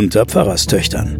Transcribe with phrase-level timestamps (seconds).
[0.00, 1.18] unter Pfarrerstöchtern.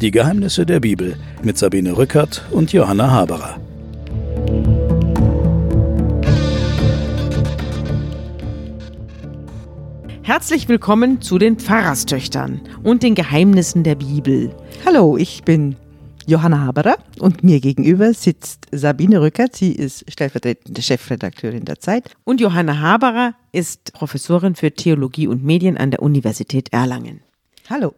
[0.00, 3.56] Die Geheimnisse der Bibel mit Sabine Rückert und Johanna Haberer.
[10.22, 14.54] Herzlich willkommen zu den Pfarrerstöchtern und den Geheimnissen der Bibel.
[14.86, 15.74] Hallo, ich bin
[16.28, 19.56] Johanna Haberer und mir gegenüber sitzt Sabine Rückert.
[19.56, 22.10] Sie ist stellvertretende Chefredakteurin der Zeit.
[22.24, 27.22] Und Johanna Haberer ist Professorin für Theologie und Medien an der Universität Erlangen.
[27.70, 27.94] Hallo.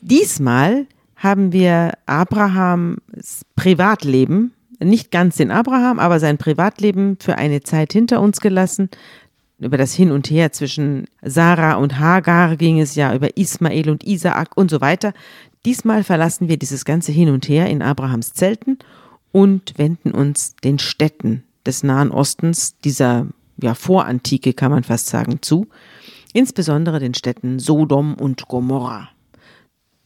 [0.00, 7.92] Diesmal haben wir Abrahams Privatleben, nicht ganz den Abraham, aber sein Privatleben für eine Zeit
[7.92, 8.90] hinter uns gelassen.
[9.58, 14.04] Über das Hin und Her zwischen Sarah und Hagar ging es ja, über Ismael und
[14.04, 15.14] Isaak und so weiter.
[15.66, 18.78] Diesmal verlassen wir dieses ganze Hin und Her in Abrahams Zelten
[19.32, 23.26] und wenden uns den Städten des Nahen Ostens, dieser
[23.60, 25.66] ja, Vorantike kann man fast sagen, zu,
[26.32, 29.08] insbesondere den Städten Sodom und Gomorra.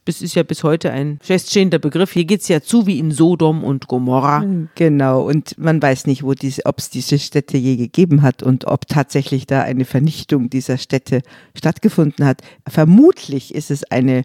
[0.06, 2.12] Das ist ja bis heute ein feststehender Begriff.
[2.12, 4.42] Hier geht es ja zu wie in Sodom und Gomorra.
[4.76, 9.46] Genau, und man weiß nicht, ob es diese Städte je gegeben hat und ob tatsächlich
[9.46, 11.20] da eine Vernichtung dieser Städte
[11.54, 12.40] stattgefunden hat.
[12.66, 14.24] Vermutlich ist es eine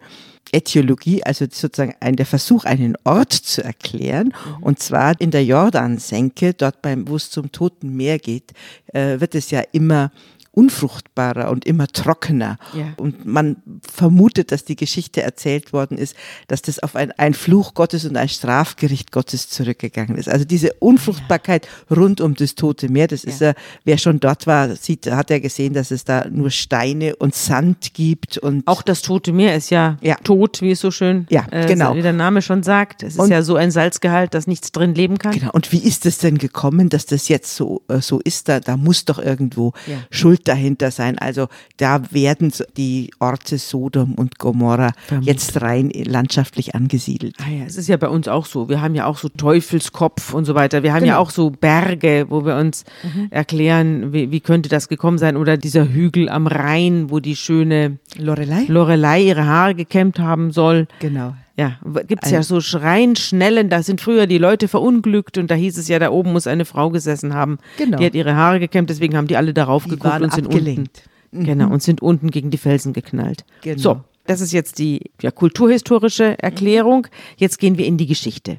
[0.55, 4.27] Äthiologie, also sozusagen ein, der Versuch, einen Ort zu erklären.
[4.27, 4.63] Mhm.
[4.63, 8.53] Und zwar in der Jordansenke, dort beim, wo es zum Toten Meer geht,
[8.93, 10.11] äh, wird es ja immer
[10.55, 12.57] unfruchtbarer und immer trockener.
[12.73, 12.93] Ja.
[12.97, 16.15] Und man vermutet, dass die Geschichte erzählt worden ist,
[16.47, 20.29] dass das auf ein, ein Fluch Gottes und ein Strafgericht Gottes zurückgegangen ist.
[20.29, 21.95] Also diese Unfruchtbarkeit ja.
[21.95, 23.29] rund um das Tote Meer, das ja.
[23.29, 27.17] ist ja, wer schon dort war, sieht, hat er gesehen, dass es da nur Steine
[27.17, 28.37] und Sand gibt.
[28.37, 30.15] Und Auch das Tote Meer ist ja, ja.
[30.23, 31.95] tot, wie es so schön, ja, äh, genau.
[31.95, 33.03] wie der Name schon sagt.
[33.03, 35.33] Es ist und, ja so ein Salzgehalt, dass nichts drin leben kann.
[35.33, 35.51] Genau.
[35.51, 38.47] Und wie ist es denn gekommen, dass das jetzt so, äh, so ist?
[38.47, 39.73] Da, da muss doch irgendwo
[40.09, 41.17] Schuld dahinter sein.
[41.17, 41.47] Also
[41.77, 45.33] da werden die Orte Sodom und Gomorra Vermutlich.
[45.33, 47.35] jetzt rein landschaftlich angesiedelt.
[47.41, 48.69] Ah ja, es ist ja bei uns auch so.
[48.69, 50.83] Wir haben ja auch so Teufelskopf und so weiter.
[50.83, 51.13] Wir haben genau.
[51.13, 53.27] ja auch so Berge, wo wir uns mhm.
[53.31, 55.37] erklären, wie, wie, könnte das gekommen sein.
[55.37, 60.87] Oder dieser Hügel am Rhein, wo die schöne Lorelei, Lorelei ihre Haare gekämmt haben soll.
[60.99, 61.33] Genau.
[61.57, 65.77] Ja, gibt es ja so Schnellen, da sind früher die Leute verunglückt und da hieß
[65.77, 67.59] es ja, da oben muss eine Frau gesessen haben.
[67.77, 67.97] Genau.
[67.97, 71.03] Die hat ihre Haare gekämmt, deswegen haben die alle darauf die geguckt und sind abgelenkt.
[71.31, 71.41] unten.
[71.43, 71.45] Mhm.
[71.45, 73.45] Genau, und sind unten gegen die Felsen geknallt.
[73.61, 73.79] Genau.
[73.79, 77.07] So, das ist jetzt die ja, kulturhistorische Erklärung.
[77.37, 78.57] Jetzt gehen wir in die Geschichte.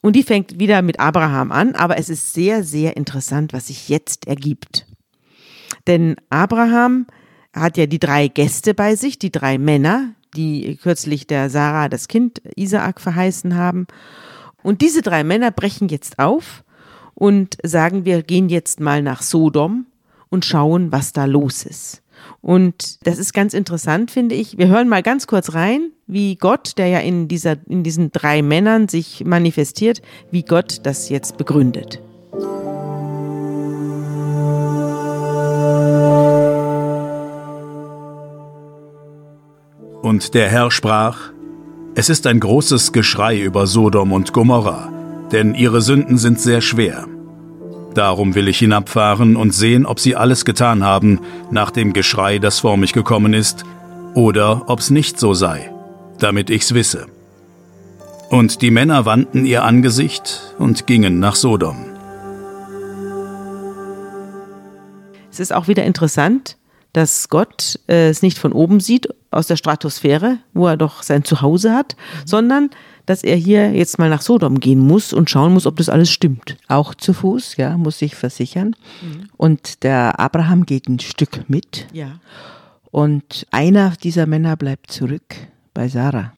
[0.00, 3.88] Und die fängt wieder mit Abraham an, aber es ist sehr, sehr interessant, was sich
[3.88, 4.86] jetzt ergibt.
[5.86, 7.06] Denn Abraham
[7.52, 12.08] hat ja die drei Gäste bei sich, die drei Männer, die kürzlich der Sarah das
[12.08, 13.86] Kind Isaak verheißen haben.
[14.62, 16.64] Und diese drei Männer brechen jetzt auf
[17.14, 19.86] und sagen, wir gehen jetzt mal nach Sodom
[20.30, 22.02] und schauen, was da los ist.
[22.40, 24.58] Und das ist ganz interessant, finde ich.
[24.58, 28.42] Wir hören mal ganz kurz rein, wie Gott, der ja in, dieser, in diesen drei
[28.42, 32.00] Männern sich manifestiert, wie Gott das jetzt begründet.
[40.12, 41.30] Und der Herr sprach,
[41.94, 44.92] Es ist ein großes Geschrei über Sodom und Gomorra,
[45.32, 47.06] denn ihre Sünden sind sehr schwer.
[47.94, 51.20] Darum will ich hinabfahren und sehen, ob sie alles getan haben
[51.50, 53.64] nach dem Geschrei, das vor mich gekommen ist,
[54.12, 55.72] oder ob's nicht so sei,
[56.18, 57.06] damit ich's wisse.
[58.28, 61.86] Und die Männer wandten ihr Angesicht und gingen nach Sodom.
[65.30, 66.58] Es ist auch wieder interessant,
[66.92, 71.24] dass Gott äh, es nicht von oben sieht, aus der Stratosphäre, wo er doch sein
[71.24, 72.70] Zuhause hat, sondern
[73.06, 76.10] dass er hier jetzt mal nach Sodom gehen muss und schauen muss, ob das alles
[76.10, 76.56] stimmt.
[76.68, 78.76] Auch zu Fuß, ja, muss sich versichern.
[79.00, 79.28] Mhm.
[79.36, 81.86] Und der Abraham geht ein Stück mit.
[81.92, 82.20] Ja.
[82.90, 85.34] Und einer dieser Männer bleibt zurück
[85.74, 86.34] bei Sarah.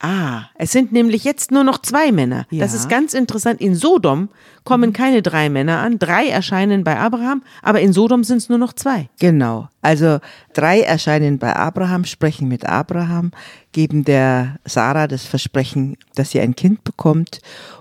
[0.00, 2.46] Ah, es sind nämlich jetzt nur noch zwei Männer.
[2.50, 2.60] Ja.
[2.64, 3.60] Das ist ganz interessant.
[3.60, 4.28] In Sodom
[4.64, 5.98] kommen keine drei Männer an.
[5.98, 9.08] Drei erscheinen bei Abraham, aber in Sodom sind es nur noch zwei.
[9.18, 9.68] Genau.
[9.80, 10.18] Also
[10.52, 13.30] drei erscheinen bei Abraham, sprechen mit Abraham,
[13.72, 17.40] geben der Sarah das Versprechen, dass sie ein Kind bekommt.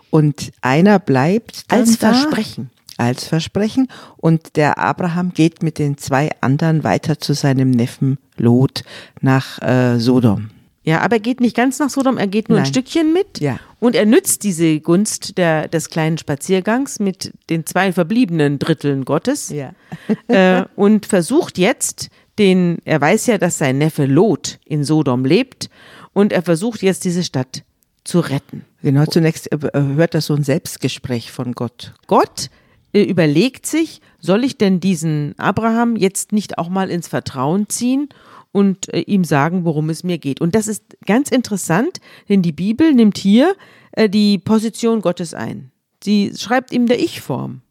[0.10, 2.70] Und einer bleibt als Versprechen.
[2.98, 3.90] Als Versprechen.
[4.16, 8.84] Und der Abraham geht mit den zwei anderen weiter zu seinem Neffen Lot
[9.20, 10.52] nach äh, Sodom.
[10.86, 12.66] Ja, aber er geht nicht ganz nach Sodom, er geht nur Nein.
[12.66, 13.40] ein Stückchen mit.
[13.40, 13.60] Ja.
[13.80, 19.50] Und er nützt diese Gunst der, des kleinen Spaziergangs mit den zwei verbliebenen Dritteln Gottes.
[19.50, 19.72] Ja.
[20.28, 25.70] äh, und versucht jetzt, den, er weiß ja, dass sein Neffe Lot in Sodom lebt.
[26.14, 27.64] Und er versucht jetzt, diese Stadt
[28.04, 28.64] zu retten.
[28.84, 31.94] Genau, zunächst hört er so ein Selbstgespräch von Gott.
[32.06, 32.52] Gott
[32.94, 38.10] äh, überlegt sich, soll ich denn diesen Abraham jetzt nicht auch mal ins Vertrauen ziehen
[38.56, 40.40] und äh, ihm sagen, worum es mir geht.
[40.40, 42.00] Und das ist ganz interessant,
[42.30, 43.54] denn die Bibel nimmt hier
[43.92, 45.72] äh, die Position Gottes ein.
[46.02, 47.62] Sie schreibt ihm der Ich-Form.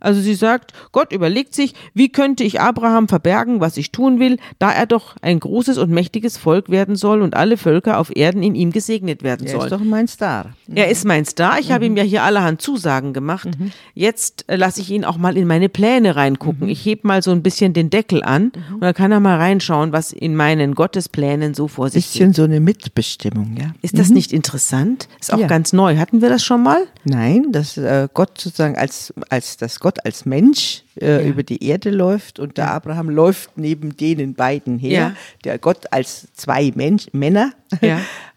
[0.00, 4.38] Also sie sagt, Gott überlegt sich, wie könnte ich Abraham verbergen, was ich tun will,
[4.58, 8.42] da er doch ein großes und mächtiges Volk werden soll und alle Völker auf Erden
[8.42, 9.60] in ihm gesegnet werden sollen.
[9.60, 10.52] Er ist doch mein Star.
[10.72, 11.58] Er ist mein Star.
[11.58, 11.72] Ich mhm.
[11.72, 13.48] habe ihm ja hier allerhand Zusagen gemacht.
[13.58, 13.72] Mhm.
[13.94, 16.66] Jetzt äh, lasse ich ihn auch mal in meine Pläne reingucken.
[16.66, 16.72] Mhm.
[16.72, 18.74] Ich heb mal so ein bisschen den Deckel an mhm.
[18.74, 22.28] und dann kann er mal reinschauen, was in meinen Gottesplänen so vor sich bisschen geht.
[22.30, 23.72] Bisschen so eine Mitbestimmung, ja.
[23.82, 24.14] Ist das mhm.
[24.14, 25.08] nicht interessant?
[25.20, 25.46] Ist auch ja.
[25.46, 25.96] ganz neu.
[25.96, 26.82] Hatten wir das schon mal?
[27.04, 31.20] Nein, dass äh, Gott sozusagen als, als das Gott Gott als Mensch äh, ja.
[31.22, 32.72] über die Erde läuft und der ja.
[32.72, 34.90] Abraham läuft neben denen beiden her.
[34.90, 35.16] Ja.
[35.44, 37.52] Der Gott als zwei Mensch, Männer.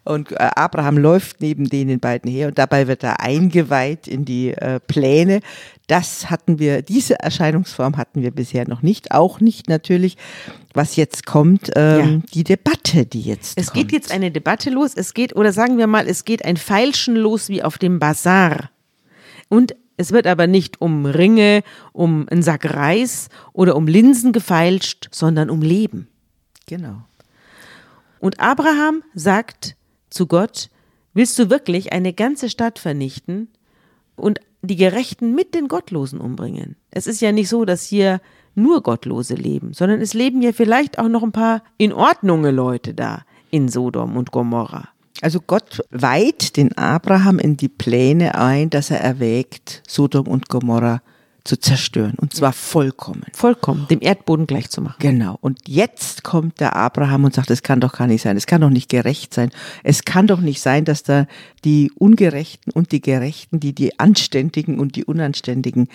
[0.04, 4.50] Und äh, Abraham läuft neben denen beiden her und dabei wird er eingeweiht in die
[4.50, 5.42] äh, Pläne.
[5.86, 9.12] Das hatten wir, diese Erscheinungsform hatten wir bisher noch nicht.
[9.12, 10.18] Auch nicht natürlich,
[10.74, 13.90] was jetzt kommt, ähm, die Debatte, die jetzt Es kommt.
[13.90, 14.94] geht jetzt eine Debatte los.
[14.96, 18.72] Es geht, oder sagen wir mal, es geht ein Feilschen los wie auf dem Bazar.
[19.50, 21.64] Und es wird aber nicht um Ringe,
[21.94, 26.08] um einen Sack Reis oder um Linsen gefeilscht, sondern um Leben.
[26.68, 27.04] Genau.
[28.20, 29.76] Und Abraham sagt
[30.10, 30.70] zu Gott,
[31.14, 33.48] willst du wirklich eine ganze Stadt vernichten
[34.16, 36.76] und die Gerechten mit den Gottlosen umbringen?
[36.90, 38.22] Es ist ja nicht so, dass hier
[38.56, 42.94] nur Gottlose leben, sondern es leben ja vielleicht auch noch ein paar in Ordnunge Leute
[42.94, 44.90] da in Sodom und Gomorra.
[45.22, 51.02] Also Gott weiht den Abraham in die Pläne ein, dass er erwägt, Sodom und Gomorra
[51.44, 52.14] zu zerstören.
[52.18, 53.24] Und zwar vollkommen.
[53.34, 54.98] Vollkommen, dem Erdboden gleich zu machen.
[55.00, 55.38] Genau.
[55.42, 58.38] Und jetzt kommt der Abraham und sagt, es kann doch gar nicht sein.
[58.38, 59.50] Es kann doch nicht gerecht sein.
[59.84, 61.26] Es kann doch nicht sein, dass da
[61.66, 65.88] die Ungerechten und die Gerechten, die die Anständigen und die Unanständigen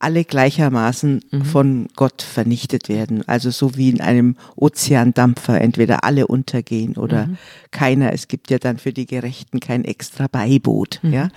[0.00, 1.44] alle gleichermaßen mhm.
[1.44, 3.26] von Gott vernichtet werden.
[3.28, 7.36] Also so wie in einem Ozeandampfer, entweder alle untergehen oder mhm.
[7.70, 8.12] keiner.
[8.12, 11.00] Es gibt ja dann für die Gerechten kein extra Beiboot.
[11.02, 11.12] Mhm.
[11.12, 11.28] Ja?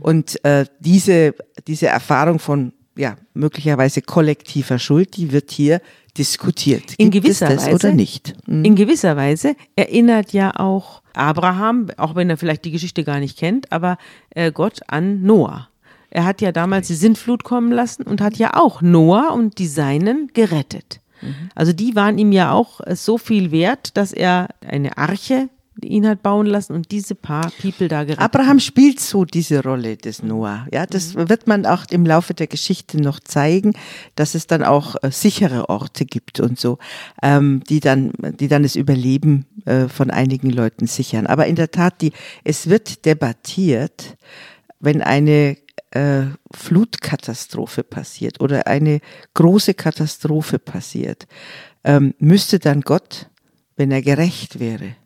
[0.00, 1.34] Und äh, diese,
[1.66, 5.80] diese Erfahrung von ja, möglicherweise kollektiver Schuld, die wird hier
[6.16, 6.88] diskutiert.
[6.88, 8.34] Gibt in gewisser Weise oder nicht?
[8.46, 8.64] Mhm.
[8.64, 13.38] In gewisser Weise erinnert ja auch Abraham, auch wenn er vielleicht die Geschichte gar nicht
[13.38, 13.98] kennt, aber
[14.30, 15.68] äh, Gott an Noah.
[16.12, 19.66] Er hat ja damals die Sintflut kommen lassen und hat ja auch Noah und die
[19.66, 21.00] Seinen gerettet.
[21.22, 21.50] Mhm.
[21.54, 25.48] Also die waren ihm ja auch äh, so viel wert, dass er eine Arche
[25.82, 28.22] ihn hat bauen lassen und diese paar People da gerettet.
[28.22, 30.66] Abraham spielt so diese Rolle des Noah.
[30.70, 31.30] Ja, das mhm.
[31.30, 33.72] wird man auch im Laufe der Geschichte noch zeigen,
[34.14, 36.78] dass es dann auch äh, sichere Orte gibt und so,
[37.22, 41.26] ähm, die dann, die dann das Überleben äh, von einigen Leuten sichern.
[41.26, 42.12] Aber in der Tat, die,
[42.44, 44.18] es wird debattiert,
[44.78, 45.56] wenn eine
[45.92, 46.24] äh,
[46.54, 49.00] Flutkatastrophe passiert oder eine
[49.34, 51.26] große Katastrophe passiert,
[51.84, 53.30] ähm, müsste dann Gott,
[53.76, 54.96] wenn er gerecht wäre,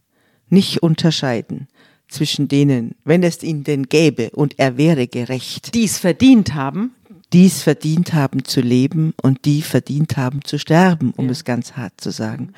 [0.49, 1.69] nicht unterscheiden
[2.09, 5.75] zwischen denen, wenn es ihn denn gäbe und er wäre gerecht.
[5.75, 6.96] Dies verdient haben
[7.33, 11.33] die es verdient haben zu leben und die verdient haben zu sterben, um ja.
[11.33, 12.53] es ganz hart zu sagen.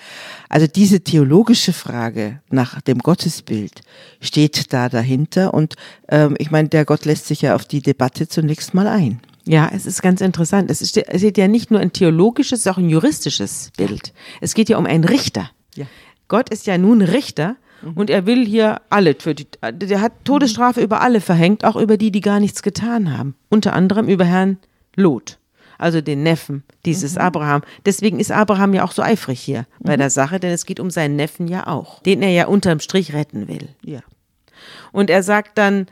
[0.49, 3.81] Also diese theologische Frage nach dem Gottesbild
[4.21, 5.77] steht da dahinter und
[6.09, 9.21] ähm, ich meine, der Gott lässt sich ja auf die Debatte zunächst mal ein.
[9.47, 10.71] Ja, es ist ganz interessant.
[10.71, 14.13] Es ist, es ist ja nicht nur ein theologisches, es ist auch ein juristisches Bild.
[14.43, 15.51] Es geht ja um einen Richter.
[15.75, 15.87] Ja.
[16.29, 17.93] Gott ist ja nun Richter Mhm.
[17.93, 20.85] Und er will hier alle, für die, der hat Todesstrafe mhm.
[20.85, 23.35] über alle verhängt, auch über die, die gar nichts getan haben.
[23.49, 24.59] Unter anderem über Herrn
[24.97, 25.39] Lot,
[25.79, 27.21] also den Neffen dieses mhm.
[27.21, 27.63] Abraham.
[27.87, 29.85] Deswegen ist Abraham ja auch so eifrig hier mhm.
[29.85, 32.81] bei der Sache, denn es geht um seinen Neffen ja auch, den er ja unterm
[32.81, 33.69] Strich retten will.
[33.85, 34.01] Ja.
[34.93, 35.87] Und er sagt dann,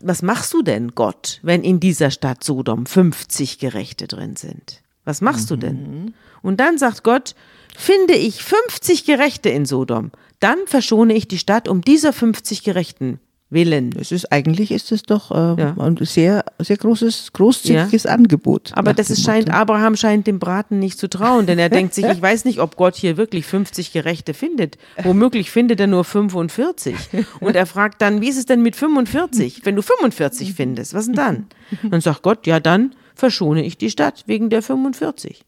[0.00, 4.82] was machst du denn, Gott, wenn in dieser Stadt Sodom 50 Gerechte drin sind?
[5.04, 5.54] Was machst mhm.
[5.54, 6.02] du denn?
[6.02, 6.14] Mhm.
[6.42, 7.34] Und dann sagt Gott,
[7.76, 13.20] finde ich 50 Gerechte in Sodom, dann verschone ich die Stadt um dieser 50 Gerechten
[13.50, 13.94] willen.
[13.98, 15.74] Es ist eigentlich ist es doch äh, ja.
[15.78, 18.10] ein sehr sehr großes großzügiges ja.
[18.10, 18.72] Angebot.
[18.74, 22.04] Aber das ist, scheint Abraham scheint dem Braten nicht zu trauen, denn er denkt sich,
[22.04, 24.76] ich weiß nicht, ob Gott hier wirklich 50 Gerechte findet.
[25.02, 26.94] Womöglich findet er nur 45
[27.40, 29.64] und er fragt dann, wie ist es denn mit 45?
[29.64, 31.46] Wenn du 45 findest, was denn dann?
[31.90, 35.42] Und sagt Gott, ja dann verschone ich die Stadt wegen der 45.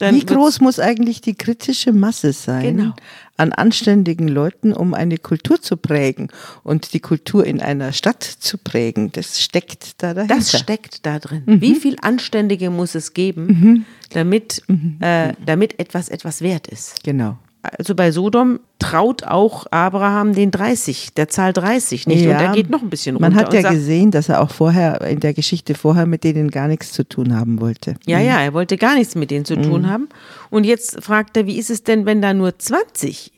[0.00, 2.94] Dann Wie groß muss eigentlich die kritische Masse sein genau.
[3.36, 6.28] an anständigen Leuten, um eine Kultur zu prägen
[6.62, 9.12] und die Kultur in einer Stadt zu prägen?
[9.12, 10.36] Das steckt da dahinter.
[10.36, 11.42] Das steckt da drin.
[11.44, 11.60] Mhm.
[11.60, 13.84] Wie viel Anständige muss es geben, mhm.
[14.08, 14.96] damit, mhm.
[15.00, 17.04] Äh, damit etwas etwas wert ist?
[17.04, 17.36] Genau.
[17.62, 22.24] Also bei Sodom traut auch Abraham den 30, der Zahl 30 nicht.
[22.24, 23.30] Ja, und er geht noch ein bisschen runter.
[23.30, 26.50] Man hat ja sagt, gesehen, dass er auch vorher, in der Geschichte vorher mit denen
[26.50, 27.96] gar nichts zu tun haben wollte.
[28.06, 28.26] Ja, mhm.
[28.26, 29.62] ja, er wollte gar nichts mit denen zu mhm.
[29.62, 30.08] tun haben.
[30.48, 33.32] Und jetzt fragt er, wie ist es denn, wenn da nur 20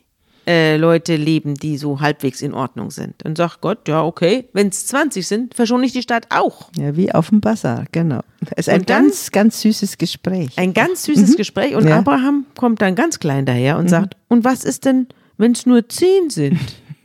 [0.46, 3.24] äh, Leute leben, die so halbwegs in Ordnung sind.
[3.24, 6.70] Und sagt Gott, ja, okay, wenn es 20 sind, verschone ich die Stadt auch.
[6.76, 8.20] Ja, wie auf dem Bazar, genau.
[8.56, 10.50] Es ist ein dann, ganz, ganz süßes Gespräch.
[10.56, 11.36] Ein ganz süßes mhm.
[11.36, 11.74] Gespräch.
[11.76, 11.98] Und ja.
[11.98, 13.90] Abraham kommt dann ganz klein daher und mhm.
[13.90, 15.06] sagt, und was ist denn,
[15.38, 16.58] wenn es nur zehn sind?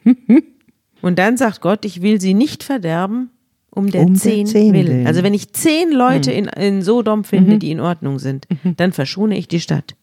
[1.01, 3.29] und dann sagt Gott, ich will sie nicht verderben,
[3.69, 4.87] um der um zehn, zehn willen.
[4.87, 5.07] willen.
[5.07, 6.37] Also wenn ich zehn Leute mhm.
[6.37, 7.59] in, in Sodom finde, mhm.
[7.59, 8.75] die in Ordnung sind, mhm.
[8.77, 9.95] dann verschone ich die Stadt.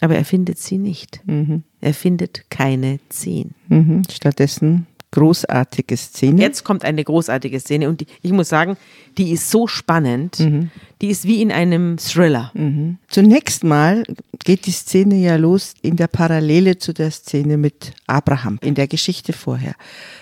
[0.00, 1.20] Aber er findet sie nicht.
[1.26, 1.62] Mhm.
[1.80, 3.54] Er findet keine zehn.
[3.68, 4.02] Mhm.
[4.10, 6.40] Stattdessen großartige Szene.
[6.40, 8.76] Jetzt kommt eine großartige Szene und die, ich muss sagen,
[9.18, 10.38] die ist so spannend.
[10.38, 10.70] Mhm.
[11.00, 12.52] Die ist wie in einem Thriller.
[12.54, 12.98] Mhm.
[13.08, 14.04] Zunächst mal
[14.44, 18.86] geht die Szene ja los in der Parallele zu der Szene mit Abraham, in der
[18.86, 19.74] Geschichte vorher.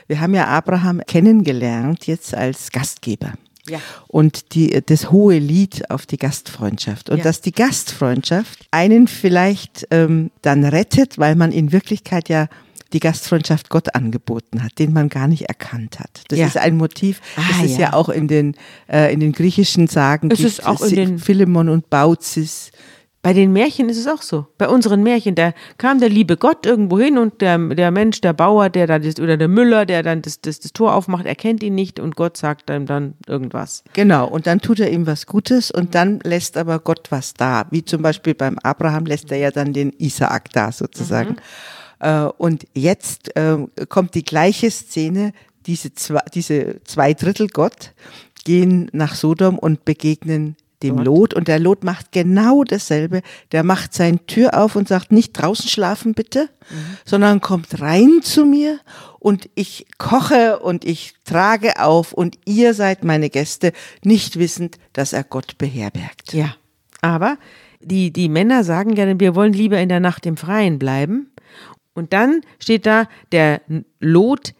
[0.06, 3.34] Wir haben ja Abraham kennengelernt jetzt als Gastgeber.
[3.68, 3.80] Ja.
[4.06, 7.10] Und die, das hohe Lied auf die Gastfreundschaft.
[7.10, 7.24] Und ja.
[7.24, 12.48] dass die Gastfreundschaft einen vielleicht ähm, dann rettet, weil man in Wirklichkeit ja
[12.92, 16.22] die Gastfreundschaft Gott angeboten hat, den man gar nicht erkannt hat.
[16.28, 16.46] Das ja.
[16.46, 17.78] ist ein Motiv, das ah, ist ja.
[17.78, 17.92] ja.
[17.92, 18.54] auch in den,
[18.90, 20.48] äh, in den griechischen Sagen es gibt.
[20.48, 22.70] Ist auch in den Philemon und Baucis.
[23.20, 24.46] Bei den Märchen ist es auch so.
[24.58, 28.32] Bei unseren Märchen, da kam der liebe Gott irgendwo hin und der, der Mensch, der
[28.32, 31.62] Bauer, der da das, oder der Müller, der dann das, das, das Tor aufmacht, erkennt
[31.64, 33.82] ihn nicht und Gott sagt ihm dann irgendwas.
[33.92, 37.66] Genau, und dann tut er ihm was Gutes und dann lässt aber Gott was da.
[37.70, 41.36] Wie zum Beispiel beim Abraham lässt er ja dann den Isaak da sozusagen.
[42.00, 42.32] Mhm.
[42.38, 45.32] Und jetzt ähm, kommt die gleiche Szene,
[45.66, 47.92] diese zwei, diese zwei Drittel Gott
[48.44, 51.06] gehen nach Sodom und begegnen dem Gott.
[51.06, 53.22] Lot und der Lot macht genau dasselbe.
[53.52, 56.96] Der macht seine Tür auf und sagt, nicht draußen schlafen bitte, mhm.
[57.04, 58.78] sondern kommt rein zu mir
[59.18, 63.72] und ich koche und ich trage auf und ihr seid meine Gäste,
[64.04, 66.32] nicht wissend, dass er Gott beherbergt.
[66.32, 66.54] Ja,
[67.00, 67.38] aber
[67.80, 71.30] die, die Männer sagen gerne, wir wollen lieber in der Nacht im Freien bleiben.
[71.94, 73.60] Und dann steht da, der
[73.98, 74.54] Lot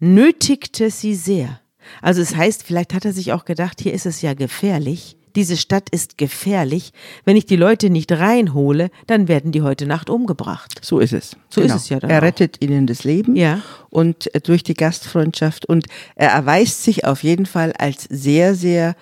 [0.00, 1.60] nötigte sie sehr.
[2.00, 5.56] Also es heißt, vielleicht hat er sich auch gedacht, hier ist es ja gefährlich diese
[5.56, 6.92] Stadt ist gefährlich.
[7.24, 10.80] Wenn ich die Leute nicht reinhole, dann werden die heute Nacht umgebracht.
[10.84, 11.36] So ist es.
[11.48, 11.76] So genau.
[11.76, 12.66] ist es ja dann Er rettet auch.
[12.66, 13.62] ihnen das Leben ja.
[13.88, 18.96] und äh, durch die Gastfreundschaft und er erweist sich auf jeden Fall als sehr, sehr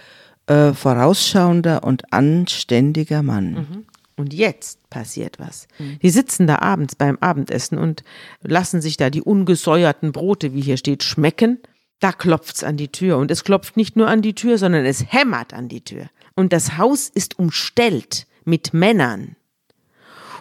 [0.46, 3.52] äh, vorausschauender und anständiger Mann.
[3.54, 3.86] Mhm.
[4.18, 5.68] Und jetzt passiert was.
[6.02, 8.04] Die sitzen da abends beim Abendessen und
[8.42, 11.60] lassen sich da die ungesäuerten Brote, wie hier steht, schmecken.
[12.00, 13.16] Da klopft's an die Tür.
[13.16, 16.08] Und es klopft nicht nur an die Tür, sondern es hämmert an die Tür.
[16.36, 19.34] Und das Haus ist umstellt mit Männern.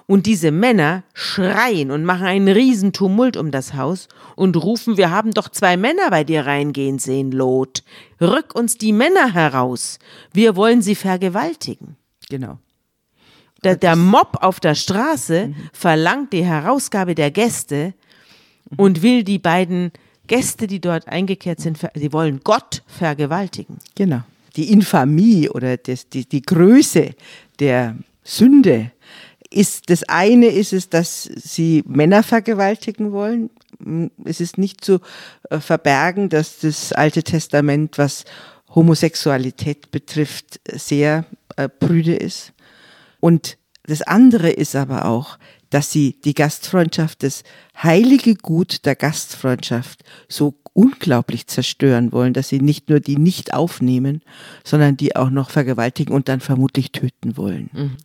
[0.07, 5.31] Und diese Männer schreien und machen einen Riesentumult um das Haus und rufen, wir haben
[5.31, 7.83] doch zwei Männer bei dir reingehen sehen, Lot.
[8.21, 9.97] Rück uns die Männer heraus.
[10.31, 11.95] Wir wollen sie vergewaltigen.
[12.29, 12.59] Genau.
[13.63, 15.55] Der, der Mob auf der Straße mhm.
[15.73, 17.95] verlangt die Herausgabe der Gäste
[18.77, 19.91] und will die beiden
[20.27, 23.79] Gäste, die dort eingekehrt sind, sie wollen Gott vergewaltigen.
[23.95, 24.21] Genau.
[24.55, 27.11] Die Infamie oder das, die, die Größe
[27.59, 28.91] der Sünde
[29.49, 33.49] ist, das eine ist es, dass sie Männer vergewaltigen wollen.
[34.23, 34.99] Es ist nicht zu
[35.49, 38.25] äh, verbergen, dass das Alte Testament, was
[38.73, 42.53] Homosexualität betrifft, sehr äh, prüde ist.
[43.19, 45.37] Und das andere ist aber auch,
[45.75, 47.43] dass sie die Gastfreundschaft, das
[47.77, 54.21] heilige Gut der Gastfreundschaft so unglaublich zerstören wollen, dass sie nicht nur die nicht aufnehmen,
[54.63, 57.69] sondern die auch noch vergewaltigen und dann vermutlich töten wollen.
[57.73, 57.97] Mhm.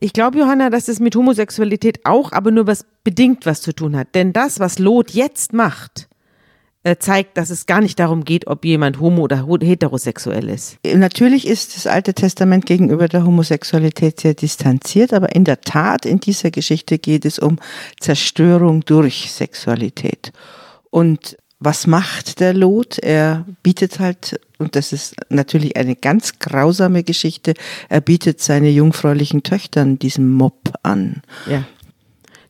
[0.00, 3.94] Ich glaube, Johanna, dass es mit Homosexualität auch, aber nur was bedingt was zu tun
[3.94, 4.14] hat.
[4.14, 6.07] Denn das, was Lot jetzt macht,
[6.98, 10.78] zeigt, dass es gar nicht darum geht, ob jemand homo oder heterosexuell ist.
[10.84, 16.20] Natürlich ist das Alte Testament gegenüber der Homosexualität sehr distanziert, aber in der Tat in
[16.20, 17.58] dieser Geschichte geht es um
[18.00, 20.32] Zerstörung durch Sexualität.
[20.90, 22.98] Und was macht der Lot?
[22.98, 27.54] Er bietet halt, und das ist natürlich eine ganz grausame Geschichte,
[27.88, 31.22] er bietet seine jungfräulichen Töchtern diesem Mob an.
[31.50, 31.64] Ja.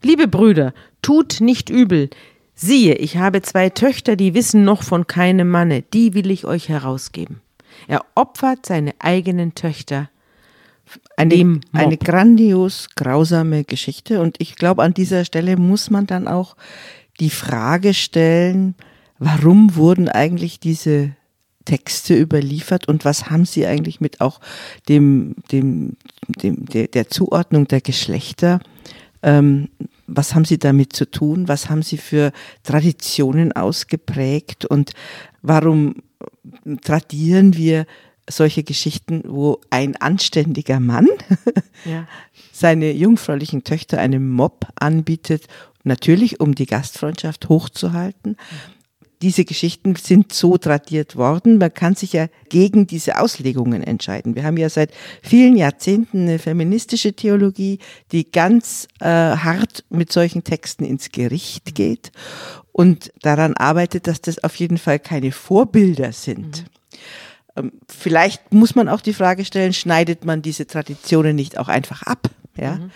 [0.02, 2.11] Liebe Brüder, tut nicht übel,
[2.60, 6.68] Siehe, ich habe zwei Töchter, die wissen noch von keinem Manne, die will ich euch
[6.68, 7.40] herausgeben.
[7.86, 10.10] Er opfert seine eigenen Töchter.
[11.16, 14.20] Eine, eine grandios grausame Geschichte.
[14.20, 16.56] Und ich glaube, an dieser Stelle muss man dann auch
[17.20, 18.74] die Frage stellen,
[19.20, 21.12] warum wurden eigentlich diese
[21.64, 24.40] Texte überliefert und was haben sie eigentlich mit auch
[24.88, 25.96] dem, dem,
[26.26, 28.58] dem der, der Zuordnung der Geschlechter
[29.22, 29.68] ähm,
[30.08, 31.46] was haben sie damit zu tun?
[31.46, 32.32] Was haben sie für
[32.64, 34.64] Traditionen ausgeprägt?
[34.64, 34.92] Und
[35.42, 35.96] warum
[36.82, 37.86] tradieren wir
[38.28, 41.08] solche Geschichten, wo ein anständiger Mann
[41.84, 42.06] ja.
[42.52, 45.46] seine jungfräulichen Töchter einem Mob anbietet,
[45.84, 48.36] natürlich um die Gastfreundschaft hochzuhalten.
[49.20, 51.58] Diese Geschichten sind so tradiert worden.
[51.58, 54.37] Man kann sich ja gegen diese Auslegungen entscheiden.
[54.37, 57.78] Wir haben ja seit vielen Jahrzehnten eine feministische Theologie,
[58.12, 62.12] die ganz äh, hart mit solchen Texten ins Gericht geht
[62.70, 66.62] und daran arbeitet, dass das auf jeden Fall keine Vorbilder sind.
[66.62, 66.68] Mhm.
[67.56, 72.02] Ähm, vielleicht muss man auch die Frage stellen, schneidet man diese Traditionen nicht auch einfach
[72.02, 72.30] ab?
[72.56, 72.76] Ja?
[72.76, 72.90] Mhm.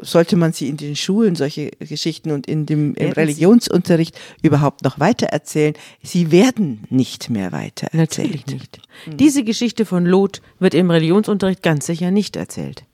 [0.00, 4.98] Sollte man sie in den Schulen, solche Geschichten und in dem im Religionsunterricht überhaupt noch
[4.98, 5.74] weitererzählen?
[6.02, 8.30] Sie werden nicht mehr weitererzählt.
[8.30, 8.80] Natürlich nicht.
[9.06, 12.84] Diese Geschichte von Lot wird im Religionsunterricht ganz sicher nicht erzählt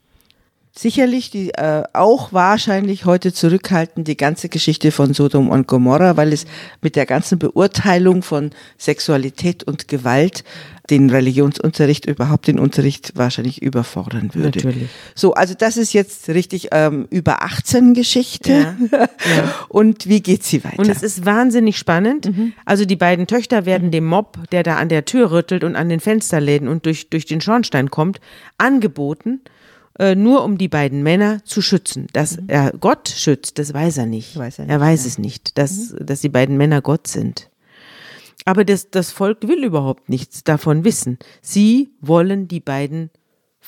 [0.78, 6.32] sicherlich die äh, auch wahrscheinlich heute zurückhalten die ganze Geschichte von Sodom und Gomorra, weil
[6.32, 6.46] es
[6.82, 10.44] mit der ganzen Beurteilung von Sexualität und Gewalt
[10.88, 14.58] den Religionsunterricht überhaupt den Unterricht wahrscheinlich überfordern würde.
[14.58, 14.88] Natürlich.
[15.16, 18.52] So, also das ist jetzt richtig ähm, über 18 Geschichte.
[18.52, 19.08] Ja.
[19.36, 19.52] Ja.
[19.68, 20.78] Und wie geht sie weiter?
[20.78, 22.26] Und es ist wahnsinnig spannend.
[22.26, 22.52] Mhm.
[22.64, 25.88] Also die beiden Töchter werden dem Mob, der da an der Tür rüttelt und an
[25.88, 28.20] den Fensterläden und durch, durch den Schornstein kommt,
[28.58, 29.40] angeboten
[29.98, 32.06] äh, nur um die beiden Männer zu schützen.
[32.12, 32.48] Dass mhm.
[32.48, 34.36] er Gott schützt, das weiß er nicht.
[34.36, 35.08] Weiß er, nicht, er, weiß ja.
[35.08, 36.06] es nicht, dass, mhm.
[36.06, 37.50] dass die beiden Männer Gott sind.
[38.44, 41.18] Aber das, das Volk will überhaupt nichts davon wissen.
[41.42, 43.10] Sie wollen die beiden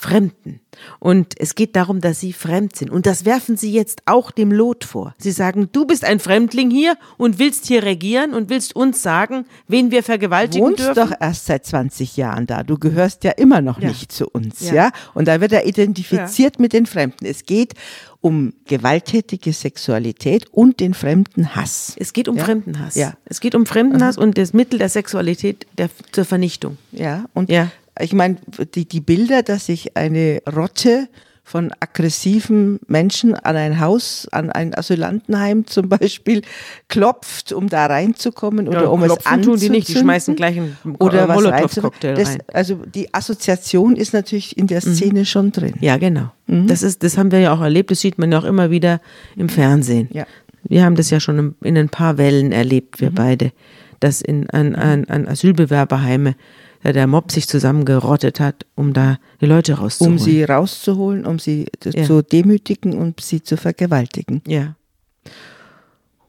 [0.02, 0.60] Fremden.
[0.98, 2.90] Und es geht darum, dass sie fremd sind.
[2.90, 5.14] Und das werfen sie jetzt auch dem Lot vor.
[5.18, 9.44] Sie sagen, du bist ein Fremdling hier und willst hier regieren und willst uns sagen,
[9.68, 10.94] wen wir vergewaltigen Wohnst dürfen.
[10.94, 12.62] doch erst seit 20 Jahren da.
[12.62, 13.88] Du gehörst ja immer noch ja.
[13.88, 14.74] nicht zu uns, ja.
[14.74, 14.90] ja.
[15.12, 16.62] Und da wird er identifiziert ja.
[16.62, 17.26] mit den Fremden.
[17.26, 17.74] Es geht
[18.22, 21.94] um gewalttätige Sexualität und den fremden Hass.
[21.98, 22.44] Es geht um ja?
[22.44, 22.94] Fremdenhass.
[22.94, 23.14] Ja.
[23.26, 24.22] Es geht um Fremdenhass mhm.
[24.22, 26.78] und das Mittel der Sexualität der, zur Vernichtung.
[26.92, 28.36] Ja, und ja ich meine,
[28.74, 31.08] die, die Bilder, dass sich eine Rotte
[31.50, 36.42] von aggressiven Menschen an ein Haus, an ein Asylantenheim zum Beispiel
[36.86, 39.42] klopft, um da reinzukommen oder ja, um es anzuzünden.
[39.42, 42.38] tun die nicht, die schmeißen gleich einen oder Molotow-Cocktail rein.
[42.52, 44.94] Also die Assoziation ist natürlich in der mhm.
[44.94, 45.24] Szene mhm.
[45.24, 45.74] schon drin.
[45.80, 46.30] Ja, genau.
[46.46, 46.68] Mhm.
[46.68, 49.00] Das, ist, das haben wir ja auch erlebt, das sieht man ja auch immer wieder
[49.34, 50.08] im Fernsehen.
[50.12, 50.26] Ja.
[50.62, 53.14] Wir haben das ja schon in ein paar Wellen erlebt, wir mhm.
[53.16, 53.52] beide,
[53.98, 56.36] dass in an, an, an Asylbewerberheime
[56.82, 60.18] der, der Mob sich zusammengerottet hat, um da die Leute rauszuholen.
[60.18, 62.04] Um sie rauszuholen, um sie ja.
[62.04, 64.42] zu demütigen und sie zu vergewaltigen.
[64.46, 64.76] Ja.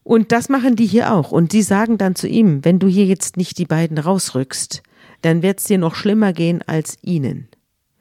[0.04, 1.32] Und das machen die hier auch.
[1.32, 4.84] Und sie sagen dann zu ihm, wenn du hier jetzt nicht die beiden rausrückst,
[5.22, 7.48] dann wird es dir noch schlimmer gehen als ihnen.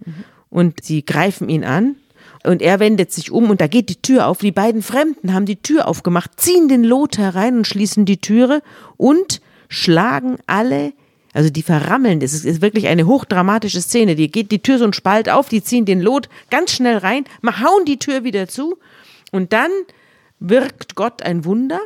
[0.04, 0.14] Mhm.
[0.48, 1.96] Und sie greifen ihn an
[2.42, 4.38] und er wendet sich um und da geht die Tür auf.
[4.38, 8.62] Die beiden Fremden haben die Tür aufgemacht, ziehen den Lot herein und schließen die Türe
[8.96, 10.92] und schlagen alle
[11.32, 14.16] also die verrammeln, das ist wirklich eine hochdramatische Szene.
[14.16, 17.24] Die geht die Tür so ein Spalt auf, die ziehen den Lot ganz schnell rein,
[17.44, 18.78] hauen die Tür wieder zu
[19.30, 19.70] und dann
[20.40, 21.80] wirkt Gott ein Wunder.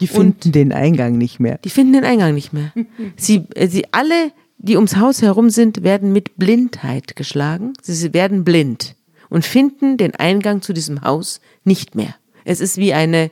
[0.00, 1.58] Die finden den Eingang nicht mehr.
[1.58, 2.72] Die finden den Eingang nicht mehr.
[3.16, 7.74] sie, sie alle, die ums Haus herum sind, werden mit Blindheit geschlagen.
[7.82, 8.96] Sie werden blind
[9.28, 12.14] und finden den Eingang zu diesem Haus nicht mehr.
[12.44, 13.30] Es ist wie eine,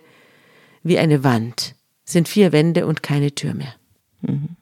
[0.82, 1.74] wie eine Wand.
[2.06, 3.74] Es sind vier Wände und keine Tür mehr.
[4.22, 4.56] Mhm.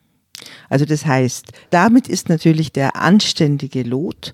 [0.69, 4.33] Also das heißt, damit ist natürlich der anständige Lot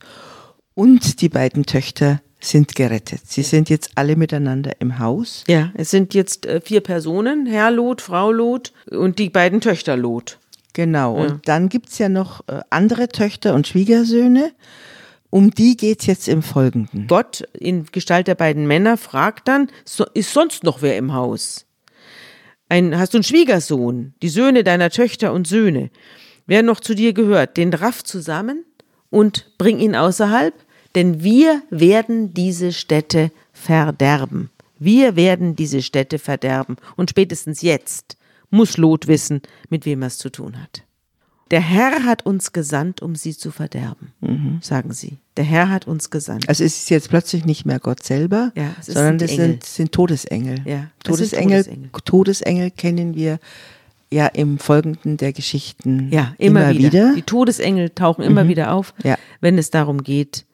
[0.75, 3.23] und die beiden Töchter sind gerettet.
[3.25, 5.45] Sie sind jetzt alle miteinander im Haus.
[5.49, 9.97] Ja, es sind jetzt äh, vier Personen, Herr Lot, Frau Lot und die beiden Töchter
[9.97, 10.39] Lot.
[10.73, 11.23] Genau, ja.
[11.25, 14.53] und dann gibt es ja noch äh, andere Töchter und Schwiegersöhne.
[15.31, 17.07] Um die geht es jetzt im Folgenden.
[17.07, 19.71] Gott in Gestalt der beiden Männer fragt dann,
[20.15, 21.67] ist sonst noch wer im Haus?
[22.69, 25.91] Ein, hast du einen Schwiegersohn, die Söhne deiner Töchter und Söhne,
[26.47, 28.65] wer noch zu dir gehört, den raff zusammen
[29.11, 30.55] und bring ihn außerhalb,
[30.95, 34.51] denn wir werden diese Städte verderben.
[34.79, 36.77] Wir werden diese Städte verderben.
[36.97, 38.17] Und spätestens jetzt
[38.51, 40.83] muss Lot wissen, mit wem er es zu tun hat.
[41.51, 44.59] Der Herr hat uns gesandt, um sie zu verderben, mhm.
[44.63, 45.19] sagen sie.
[45.37, 46.49] Der Herr hat uns gesandt.
[46.49, 50.61] Also es ist jetzt plötzlich nicht mehr Gott selber, ja, sondern das sind, sind, Todesengel.
[50.65, 51.91] Ja, Todesengel, Todesengel.
[52.05, 53.39] Todesengel kennen wir
[54.11, 56.93] ja im Folgenden der Geschichten ja, immer, immer wieder.
[56.93, 57.15] wieder.
[57.15, 58.49] Die Todesengel tauchen immer mhm.
[58.49, 59.17] wieder auf, ja.
[59.41, 60.45] wenn es darum geht,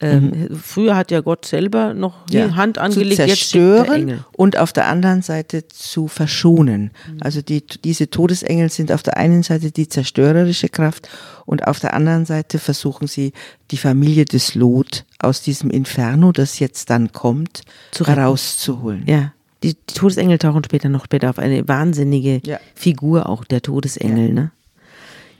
[0.00, 0.56] ähm, mhm.
[0.56, 4.88] Früher hat ja Gott selber noch die ja, Hand angelegt, zu zerstören und auf der
[4.88, 6.90] anderen Seite zu verschonen.
[7.06, 7.18] Mhm.
[7.20, 11.08] Also die, diese Todesengel sind auf der einen Seite die zerstörerische Kraft
[11.46, 13.32] und auf der anderen Seite versuchen sie
[13.70, 19.04] die Familie des Lot aus diesem Inferno, das jetzt dann kommt, zu herauszuholen.
[19.06, 22.58] Ja, die, die, Todesengel tauchen später noch später auf eine wahnsinnige ja.
[22.74, 24.34] Figur, auch der Todesengel, ja.
[24.34, 24.50] ne?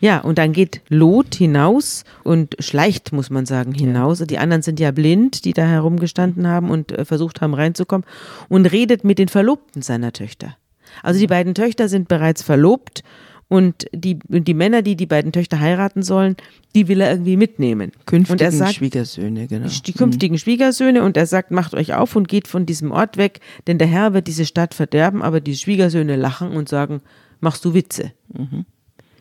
[0.05, 4.19] Ja, und dann geht Lot hinaus und schleicht, muss man sagen, hinaus.
[4.19, 8.07] Die anderen sind ja blind, die da herumgestanden haben und äh, versucht haben reinzukommen
[8.51, 10.59] und redet mit den Verlobten seiner Töchter.
[11.03, 13.03] Also die beiden Töchter sind bereits verlobt
[13.49, 16.37] und die, die Männer, die die beiden Töchter heiraten sollen,
[16.75, 17.91] die will er irgendwie mitnehmen.
[18.05, 19.69] Künftigen und er sagt, Schwiegersöhne, genau.
[19.87, 20.39] Die künftigen mhm.
[20.39, 23.89] Schwiegersöhne und er sagt, macht euch auf und geht von diesem Ort weg, denn der
[23.89, 27.01] Herr wird diese Stadt verderben, aber die Schwiegersöhne lachen und sagen,
[27.41, 28.13] machst du Witze.
[28.31, 28.67] Mhm.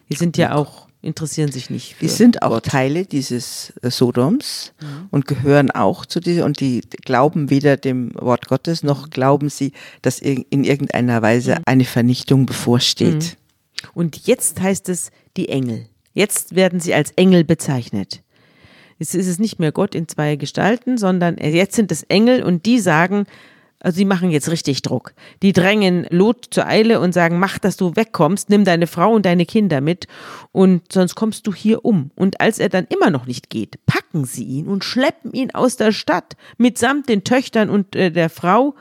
[0.09, 1.97] Die sind ja auch interessieren sich nicht.
[2.01, 2.65] die sind auch Gott.
[2.65, 5.07] Teile dieses äh, Sodoms mhm.
[5.11, 9.73] und gehören auch zu dieser und die glauben weder dem Wort Gottes noch glauben sie,
[10.01, 11.63] dass in irgendeiner Weise mhm.
[11.65, 13.37] eine Vernichtung bevorsteht.
[13.83, 13.89] Mhm.
[13.93, 15.87] Und jetzt heißt es die Engel.
[16.13, 18.21] Jetzt werden sie als Engel bezeichnet.
[18.97, 22.65] Jetzt ist es nicht mehr Gott in zwei Gestalten, sondern jetzt sind es Engel und
[22.65, 23.25] die sagen,
[23.83, 25.13] also sie machen jetzt richtig Druck.
[25.41, 29.25] Die drängen Lot zur Eile und sagen, mach, dass du wegkommst, nimm deine Frau und
[29.25, 30.07] deine Kinder mit
[30.53, 32.09] und sonst kommst du hier um.
[32.15, 35.75] Und als er dann immer noch nicht geht, packen sie ihn und schleppen ihn aus
[35.75, 38.75] der Stadt mitsamt den Töchtern und äh, der Frau,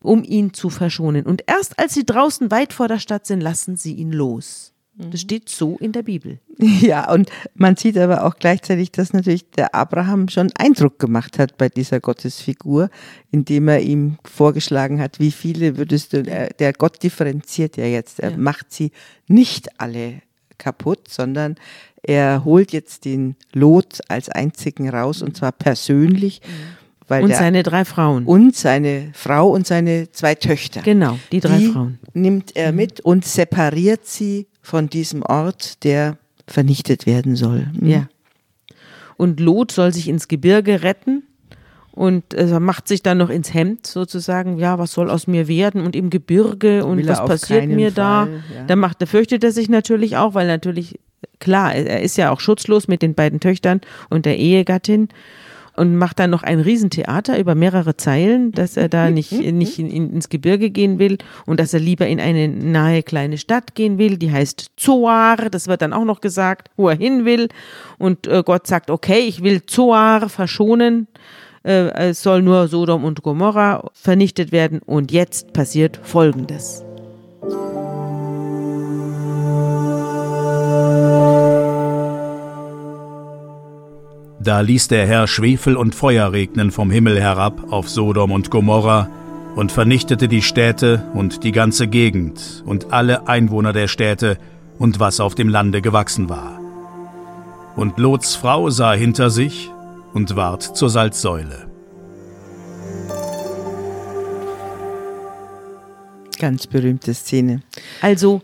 [0.00, 1.24] um ihn zu verschonen.
[1.24, 4.75] Und erst als sie draußen weit vor der Stadt sind, lassen sie ihn los.
[4.98, 6.38] Das steht so in der Bibel.
[6.58, 11.58] Ja, und man sieht aber auch gleichzeitig, dass natürlich der Abraham schon Eindruck gemacht hat
[11.58, 12.88] bei dieser Gottesfigur,
[13.30, 18.30] indem er ihm vorgeschlagen hat, wie viele würdest du, der Gott differenziert ja jetzt, er
[18.30, 18.36] ja.
[18.38, 18.92] macht sie
[19.26, 20.22] nicht alle
[20.56, 21.56] kaputt, sondern
[22.02, 26.40] er holt jetzt den Lot als einzigen raus und zwar persönlich.
[27.08, 27.24] Mhm.
[27.24, 28.24] und seine drei Frauen.
[28.24, 30.80] Und seine Frau und seine zwei Töchter.
[30.82, 31.98] Genau, die drei die Frauen.
[32.14, 32.76] Nimmt er mhm.
[32.76, 37.68] mit und separiert sie von diesem Ort, der vernichtet werden soll.
[37.78, 37.88] Mhm.
[37.88, 38.08] Ja.
[39.16, 41.22] Und Lot soll sich ins Gebirge retten
[41.92, 45.82] und äh, macht sich dann noch ins Hemd sozusagen, ja, was soll aus mir werden
[45.82, 48.26] und im Gebirge und Will was passiert mir Fall, da?
[48.26, 48.64] Ja.
[48.66, 50.98] Da macht, da fürchtet er sich natürlich auch, weil natürlich,
[51.38, 55.10] klar, er ist ja auch schutzlos mit den beiden Töchtern und der Ehegattin
[55.76, 59.90] und macht dann noch ein Riesentheater über mehrere Zeilen, dass er da nicht, nicht in,
[59.90, 63.98] in, ins Gebirge gehen will und dass er lieber in eine nahe kleine Stadt gehen
[63.98, 67.48] will, die heißt Zoar, das wird dann auch noch gesagt, wo er hin will.
[67.98, 71.08] Und äh, Gott sagt, okay, ich will Zoar verschonen,
[71.66, 74.80] äh, es soll nur Sodom und Gomorra vernichtet werden.
[74.84, 76.85] Und jetzt passiert Folgendes.
[84.38, 89.08] Da ließ der Herr Schwefel und Feuer regnen vom Himmel herab auf Sodom und Gomorra
[89.56, 94.36] und vernichtete die Städte und die ganze Gegend und alle Einwohner der Städte
[94.78, 96.60] und was auf dem Lande gewachsen war.
[97.76, 99.70] Und Lots Frau sah hinter sich
[100.12, 101.68] und ward zur Salzsäule.
[106.38, 107.62] Ganz berühmte Szene.
[108.02, 108.42] Also,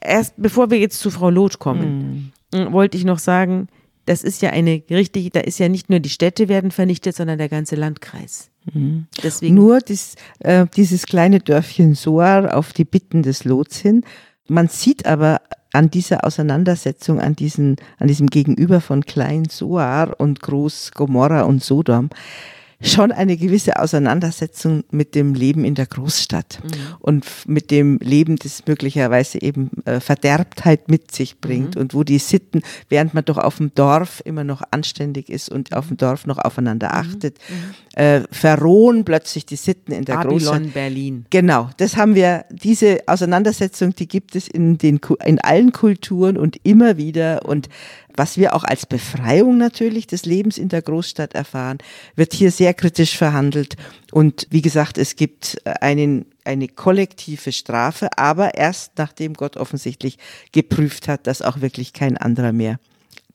[0.00, 2.72] erst bevor wir jetzt zu Frau Lot kommen, mm.
[2.72, 3.68] wollte ich noch sagen,
[4.06, 7.38] das ist ja eine richtig, da ist ja nicht nur die Städte werden vernichtet, sondern
[7.38, 8.50] der ganze Landkreis.
[8.72, 9.06] Mhm.
[9.22, 14.04] Deswegen nur dies, äh, dieses kleine Dörfchen Soar auf die Bitten des Lots hin.
[14.48, 15.40] Man sieht aber
[15.72, 21.62] an dieser Auseinandersetzung, an, diesen, an diesem Gegenüber von Klein Soar und Groß Gomorra und
[21.62, 22.08] Sodom,
[22.80, 26.70] schon eine gewisse Auseinandersetzung mit dem Leben in der Großstadt mhm.
[27.00, 31.80] und mit dem Leben, das möglicherweise eben äh, Verderbtheit mit sich bringt mhm.
[31.80, 35.74] und wo die Sitten, während man doch auf dem Dorf immer noch anständig ist und
[35.74, 36.94] auf dem Dorf noch aufeinander mhm.
[36.94, 37.74] achtet, mhm.
[37.96, 40.74] Äh, verrohen plötzlich die Sitten in der Babylon, Großstadt.
[40.74, 41.24] Berlin.
[41.30, 46.60] Genau, das haben wir, diese Auseinandersetzung, die gibt es in, den, in allen Kulturen und
[46.62, 47.70] immer wieder und
[48.14, 51.78] was wir auch als Befreiung natürlich des Lebens in der Großstadt erfahren,
[52.16, 53.76] wird hier sehr kritisch verhandelt.
[54.12, 60.18] Und wie gesagt, es gibt einen, eine kollektive Strafe, aber erst nachdem Gott offensichtlich
[60.52, 62.78] geprüft hat, dass auch wirklich kein anderer mehr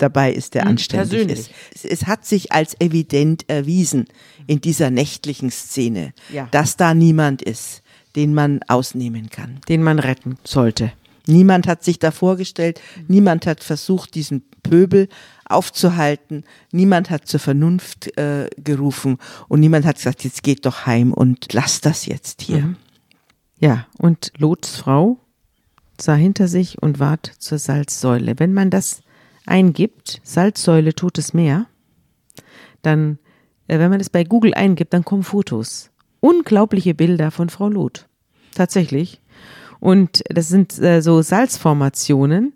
[0.01, 1.39] dabei ist, der hm, anständig Persönlich.
[1.39, 1.51] ist.
[1.73, 4.05] Es, es, hat sich als evident erwiesen
[4.47, 6.47] in dieser nächtlichen Szene, ja.
[6.51, 7.81] dass da niemand ist,
[8.15, 9.59] den man ausnehmen kann.
[9.67, 10.91] Den man retten sollte.
[11.27, 15.07] Niemand hat sich da vorgestellt, niemand hat versucht, diesen Pöbel
[15.45, 16.43] aufzuhalten.
[16.71, 21.53] Niemand hat zur Vernunft äh, gerufen und niemand hat gesagt, jetzt geht doch heim und
[21.53, 22.61] lass das jetzt hier.
[22.61, 22.75] Mhm.
[23.59, 25.19] Ja, und Lots Frau
[25.99, 28.39] sah hinter sich und ward zur Salzsäule.
[28.39, 29.01] Wenn man das
[29.45, 31.67] eingibt, Salzsäule tut es mehr,
[32.81, 33.19] dann,
[33.67, 35.91] äh, wenn man es bei Google eingibt, dann kommen Fotos.
[36.19, 38.07] Unglaubliche Bilder von Frau Lot.
[38.53, 39.21] Tatsächlich.
[39.79, 42.53] Und das sind äh, so Salzformationen,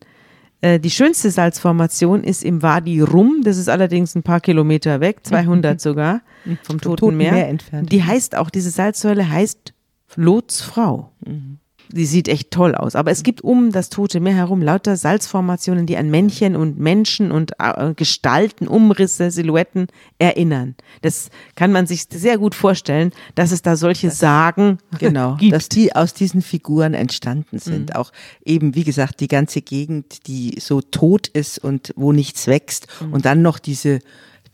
[0.61, 5.19] äh, die schönste Salzformation ist im Wadi Rum, das ist allerdings ein paar Kilometer weg,
[5.23, 6.21] 200 sogar,
[6.63, 7.33] vom Toten, Toten Meer.
[7.33, 7.91] Meer entfernt.
[7.91, 9.73] Die heißt auch, diese Salzsäule heißt
[10.15, 11.11] Lots Frau.
[11.25, 11.59] Mhm.
[11.91, 12.95] Die sieht echt toll aus.
[12.95, 17.31] Aber es gibt um das Tote Meer herum lauter Salzformationen, die an Männchen und Menschen
[17.31, 19.87] und äh, Gestalten, Umrisse, Silhouetten
[20.19, 20.75] erinnern.
[21.01, 25.53] Das kann man sich sehr gut vorstellen, dass es da solche das, Sagen genau, gibt.
[25.53, 27.89] Dass die aus diesen Figuren entstanden sind.
[27.89, 27.95] Mhm.
[27.95, 28.11] Auch
[28.43, 32.87] eben, wie gesagt, die ganze Gegend, die so tot ist und wo nichts wächst.
[33.01, 33.13] Mhm.
[33.13, 33.99] Und dann noch diese,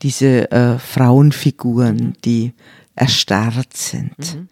[0.01, 2.13] diese äh, Frauenfiguren, mhm.
[2.25, 2.53] die
[2.95, 4.35] erstarrt sind.
[4.35, 4.49] Mhm.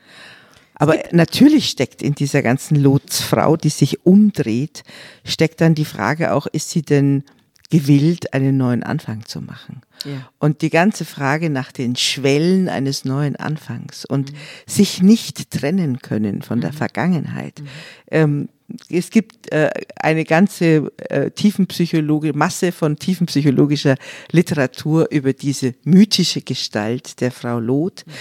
[0.79, 4.83] Aber natürlich steckt in dieser ganzen Lotsfrau, die sich umdreht,
[5.23, 7.23] steckt dann die Frage auch, ist sie denn
[7.69, 9.81] gewillt, einen neuen Anfang zu machen?
[10.05, 10.29] Ja.
[10.39, 14.37] Und die ganze Frage nach den Schwellen eines neuen Anfangs und mhm.
[14.65, 16.77] sich nicht trennen können von der mhm.
[16.77, 17.59] Vergangenheit.
[17.59, 17.67] Mhm.
[18.09, 18.49] Ähm,
[18.89, 23.95] es gibt äh, eine ganze äh, tiefenpsychologische Masse von tiefenpsychologischer
[24.31, 28.11] Literatur über diese mythische Gestalt der Frau Loth, mhm.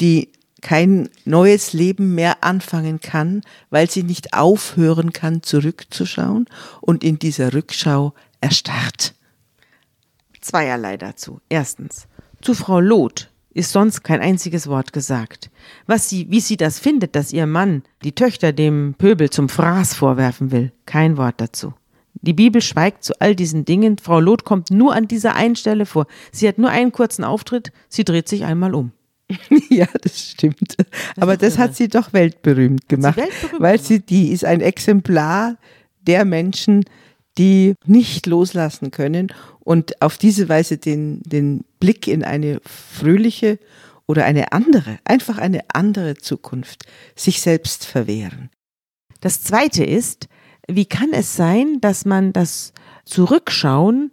[0.00, 0.28] die
[0.66, 6.46] kein neues Leben mehr anfangen kann, weil sie nicht aufhören kann, zurückzuschauen
[6.80, 9.14] und in dieser Rückschau erstarrt.
[10.40, 11.40] Zweierlei dazu.
[11.48, 12.08] Erstens,
[12.42, 15.52] zu Frau Loth ist sonst kein einziges Wort gesagt.
[15.86, 19.94] Was sie, wie sie das findet, dass ihr Mann die Töchter dem Pöbel zum Fraß
[19.94, 21.74] vorwerfen will, kein Wort dazu.
[22.22, 23.98] Die Bibel schweigt zu all diesen Dingen.
[23.98, 26.08] Frau Loth kommt nur an dieser einen Stelle vor.
[26.32, 28.90] Sie hat nur einen kurzen Auftritt, sie dreht sich einmal um.
[29.70, 30.76] ja, das stimmt.
[31.16, 35.56] Aber das hat sie doch weltberühmt gemacht, sie weltberühmt weil sie die ist ein Exemplar
[36.06, 36.84] der Menschen,
[37.38, 43.58] die nicht loslassen können und auf diese Weise den, den Blick in eine fröhliche
[44.06, 46.84] oder eine andere, einfach eine andere Zukunft
[47.14, 48.50] sich selbst verwehren.
[49.20, 50.28] Das Zweite ist,
[50.68, 52.72] wie kann es sein, dass man das
[53.04, 54.12] Zurückschauen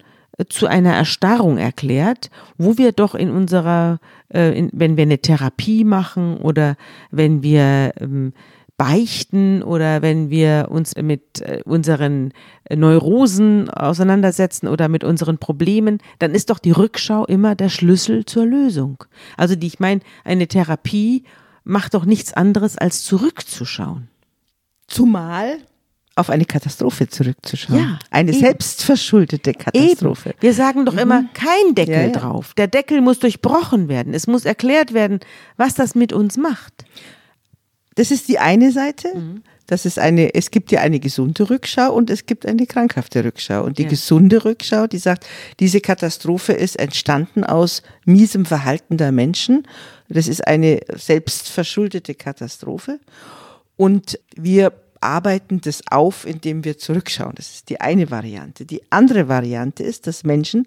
[0.49, 3.99] zu einer Erstarrung erklärt, wo wir doch in unserer,
[4.33, 6.75] äh, in, wenn wir eine Therapie machen oder
[7.11, 8.33] wenn wir ähm,
[8.77, 12.33] beichten oder wenn wir uns mit äh, unseren
[12.73, 18.45] Neurosen auseinandersetzen oder mit unseren Problemen, dann ist doch die Rückschau immer der Schlüssel zur
[18.45, 19.03] Lösung.
[19.37, 21.23] Also die, ich meine, eine Therapie
[21.63, 24.09] macht doch nichts anderes als zurückzuschauen.
[24.87, 25.59] Zumal
[26.15, 27.79] auf eine Katastrophe zurückzuschauen.
[27.79, 28.39] Ja, eine eben.
[28.39, 30.29] selbstverschuldete Katastrophe.
[30.29, 30.41] Eben.
[30.41, 31.29] Wir sagen doch immer, mhm.
[31.33, 32.09] kein Deckel ja, ja.
[32.09, 32.53] drauf.
[32.55, 34.13] Der Deckel muss durchbrochen werden.
[34.13, 35.19] Es muss erklärt werden,
[35.57, 36.85] was das mit uns macht.
[37.95, 39.15] Das ist die eine Seite.
[39.15, 39.43] Mhm.
[39.65, 43.63] Das ist eine, es gibt ja eine gesunde Rückschau und es gibt eine krankhafte Rückschau.
[43.63, 43.89] Und die ja.
[43.89, 45.25] gesunde Rückschau, die sagt,
[45.59, 49.65] diese Katastrophe ist entstanden aus miesem Verhalten der Menschen.
[50.09, 52.99] Das ist eine selbstverschuldete Katastrophe.
[53.77, 54.73] Und wir
[55.03, 57.35] arbeiten das auf, indem wir zurückschauen.
[57.35, 58.65] Das ist die eine Variante.
[58.65, 60.65] Die andere Variante ist, dass Menschen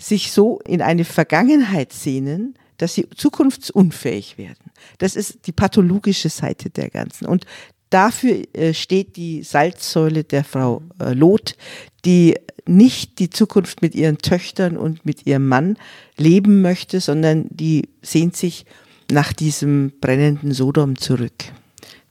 [0.00, 4.70] sich so in eine Vergangenheit sehnen, dass sie zukunftsunfähig werden.
[4.98, 7.26] Das ist die pathologische Seite der ganzen.
[7.26, 7.44] Und
[7.90, 11.56] dafür äh, steht die Salzsäule der Frau äh, Loth,
[12.04, 15.76] die nicht die Zukunft mit ihren Töchtern und mit ihrem Mann
[16.16, 18.66] leben möchte, sondern die sehnt sich
[19.10, 21.32] nach diesem brennenden Sodom zurück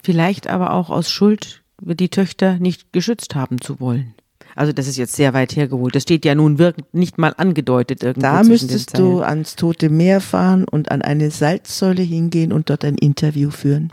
[0.08, 4.14] vielleicht aber auch aus Schuld, die Töchter nicht geschützt haben zu wollen.
[4.56, 5.96] Also das ist jetzt sehr weit hergeholt.
[5.96, 6.58] Das steht ja nun
[6.94, 8.26] nicht mal angedeutet irgendwo.
[8.26, 12.96] Da müsstest du ans Tote Meer fahren und an eine Salzsäule hingehen und dort ein
[12.96, 13.92] Interview führen.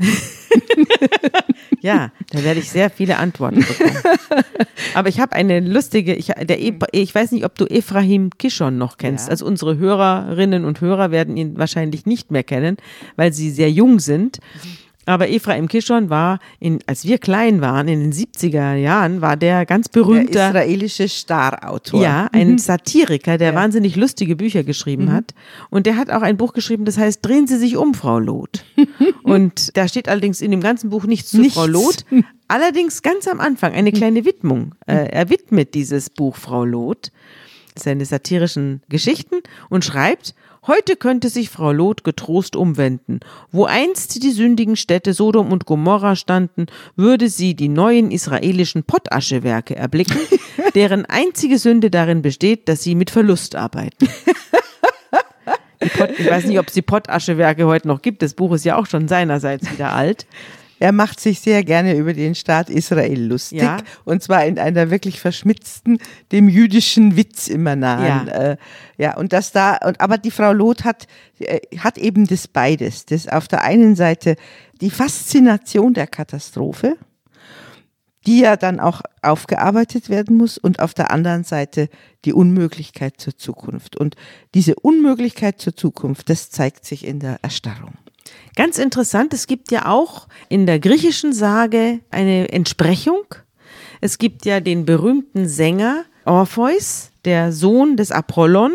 [1.81, 3.99] ja, da werde ich sehr viele Antworten bekommen.
[4.95, 6.59] Aber ich habe eine lustige, ich, der,
[6.93, 9.27] ich weiß nicht, ob du Ephraim Kishon noch kennst.
[9.27, 9.33] Ja.
[9.33, 12.77] Also unsere Hörerinnen und Hörer werden ihn wahrscheinlich nicht mehr kennen,
[13.17, 14.39] weil sie sehr jung sind.
[14.63, 14.84] Mhm.
[15.07, 19.67] Aber Ephraim Kishon war, in, als wir klein waren, in den 70er Jahren, war der
[19.67, 20.53] ganz berühmter.
[20.53, 22.03] Der israelische Starautor.
[22.03, 22.59] Ja, ein mhm.
[22.59, 23.55] Satiriker, der ja.
[23.55, 25.13] wahnsinnig lustige Bücher geschrieben mhm.
[25.13, 25.35] hat.
[25.71, 28.65] Und der hat auch ein Buch geschrieben, das heißt Drehen Sie sich um, Frau Loth.
[29.23, 31.55] Und da steht allerdings in dem ganzen Buch nichts zu nichts.
[31.55, 32.05] Frau Loth.
[32.49, 34.75] Allerdings ganz am Anfang eine kleine Widmung.
[34.87, 37.11] Äh, er widmet dieses Buch Frau Loth
[37.77, 39.37] seine satirischen Geschichten
[39.69, 40.35] und schreibt,
[40.67, 43.21] Heute könnte sich Frau Lot getrost umwenden.
[43.53, 49.77] Wo einst die sündigen Städte Sodom und Gomorra standen, würde sie die neuen israelischen Pottaschewerke
[49.77, 50.21] erblicken,
[50.75, 54.09] deren einzige Sünde darin besteht, dass sie mit Verlust arbeiten.
[55.99, 58.23] Pot, ich weiß nicht, ob es die Pottaschewerke heute noch gibt.
[58.23, 60.25] Das Buch ist ja auch schon seinerseits wieder alt.
[60.85, 63.79] Er macht sich sehr gerne über den Staat Israel lustig ja.
[64.05, 65.97] und zwar in einer wirklich verschmitzten,
[66.31, 68.27] dem jüdischen Witz immer nahen.
[68.27, 68.57] Ja, äh,
[68.99, 71.07] ja und das da, und, aber die Frau Loth hat,
[71.39, 73.07] äh, hat eben das beides.
[73.07, 74.37] Das auf der einen Seite
[74.83, 76.99] die Faszination der Katastrophe,
[78.27, 81.89] die ja dann auch aufgearbeitet werden muss und auf der anderen Seite
[82.27, 83.97] die Unmöglichkeit zur Zukunft.
[83.97, 84.17] Und
[84.53, 87.95] diese Unmöglichkeit zur Zukunft, das zeigt sich in der Erstarrung.
[88.57, 93.25] Ganz interessant, es gibt ja auch in der griechischen Sage eine Entsprechung.
[94.01, 98.73] Es gibt ja den berühmten Sänger Orpheus, der Sohn des Apollon,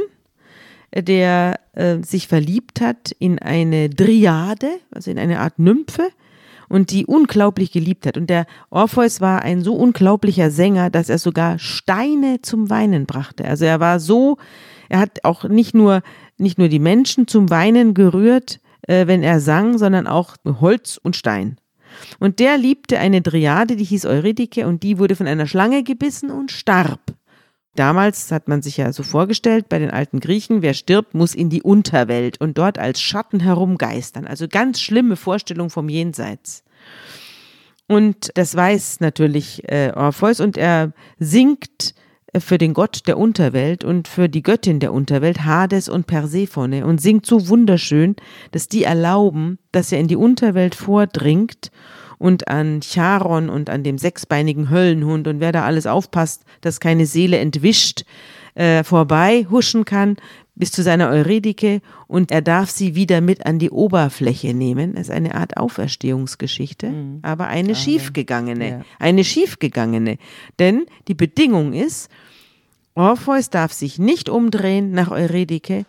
[0.94, 6.10] der äh, sich verliebt hat in eine Dryade, also in eine Art Nymphe
[6.68, 8.18] und die unglaublich geliebt hat.
[8.18, 13.46] Und der Orpheus war ein so unglaublicher Sänger, dass er sogar Steine zum Weinen brachte.
[13.46, 14.38] Also er war so,
[14.90, 16.02] er hat auch nicht nur,
[16.38, 21.15] nicht nur die Menschen zum Weinen gerührt, äh, wenn er sang, sondern auch Holz und
[21.15, 21.58] Stein.
[22.19, 26.32] Und der liebte eine Dryade, die hieß Eurydike, und die wurde von einer Schlange gebissen
[26.32, 27.13] und starb.
[27.75, 31.49] Damals hat man sich ja so vorgestellt bei den alten Griechen, wer stirbt, muss in
[31.49, 34.25] die Unterwelt und dort als Schatten herumgeistern.
[34.25, 36.63] Also ganz schlimme Vorstellung vom Jenseits.
[37.88, 41.93] Und das weiß natürlich äh, Orpheus und er singt
[42.38, 47.02] für den Gott der Unterwelt und für die Göttin der Unterwelt, Hades und Persephone, und
[47.02, 48.15] singt so wunderschön,
[48.52, 51.72] dass die erlauben, dass er in die Unterwelt vordringt
[52.18, 57.06] und an Charon und an dem sechsbeinigen Höllenhund und wer da alles aufpasst, dass keine
[57.06, 58.04] Seele entwischt,
[58.60, 60.17] äh, vorbei huschen kann
[60.54, 64.95] bis zu seiner Eurydike und er darf sie wieder mit an die Oberfläche nehmen.
[64.95, 67.19] Das ist eine Art Auferstehungsgeschichte, mhm.
[67.22, 68.82] aber eine aber, schiefgegangene, ja.
[69.00, 70.17] eine schiefgegangene.
[70.60, 72.12] Denn die Bedingung ist,
[72.95, 75.86] Orpheus darf sich nicht umdrehen nach Eurydike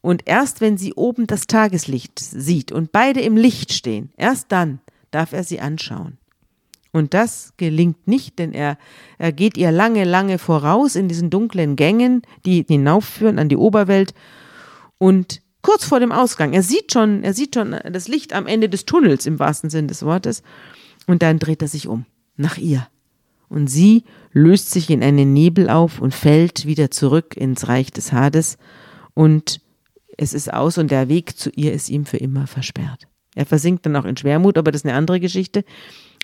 [0.00, 4.78] und erst wenn sie oben das Tageslicht sieht und beide im Licht stehen, erst dann
[5.10, 6.18] darf er sie anschauen.
[6.94, 8.78] Und das gelingt nicht, denn er,
[9.18, 14.14] er geht ihr lange, lange voraus in diesen dunklen Gängen, die hinaufführen an die Oberwelt.
[14.98, 18.68] Und kurz vor dem Ausgang, er sieht schon, er sieht schon das Licht am Ende
[18.68, 20.44] des Tunnels im wahrsten Sinn des Wortes.
[21.08, 22.86] Und dann dreht er sich um, nach ihr.
[23.48, 28.12] Und sie löst sich in einen Nebel auf und fällt wieder zurück ins Reich des
[28.12, 28.56] Hades.
[29.14, 29.60] Und
[30.16, 33.08] es ist aus und der Weg zu ihr ist ihm für immer versperrt.
[33.34, 35.64] Er versinkt dann auch in Schwermut, aber das ist eine andere Geschichte.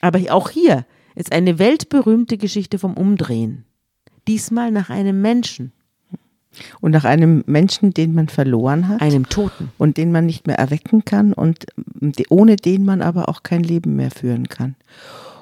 [0.00, 3.64] Aber auch hier ist eine weltberühmte Geschichte vom Umdrehen.
[4.28, 5.72] Diesmal nach einem Menschen.
[6.80, 9.00] Und nach einem Menschen, den man verloren hat.
[9.00, 9.70] Einem Toten.
[9.78, 11.66] Und den man nicht mehr erwecken kann und
[12.28, 14.74] ohne den man aber auch kein Leben mehr führen kann.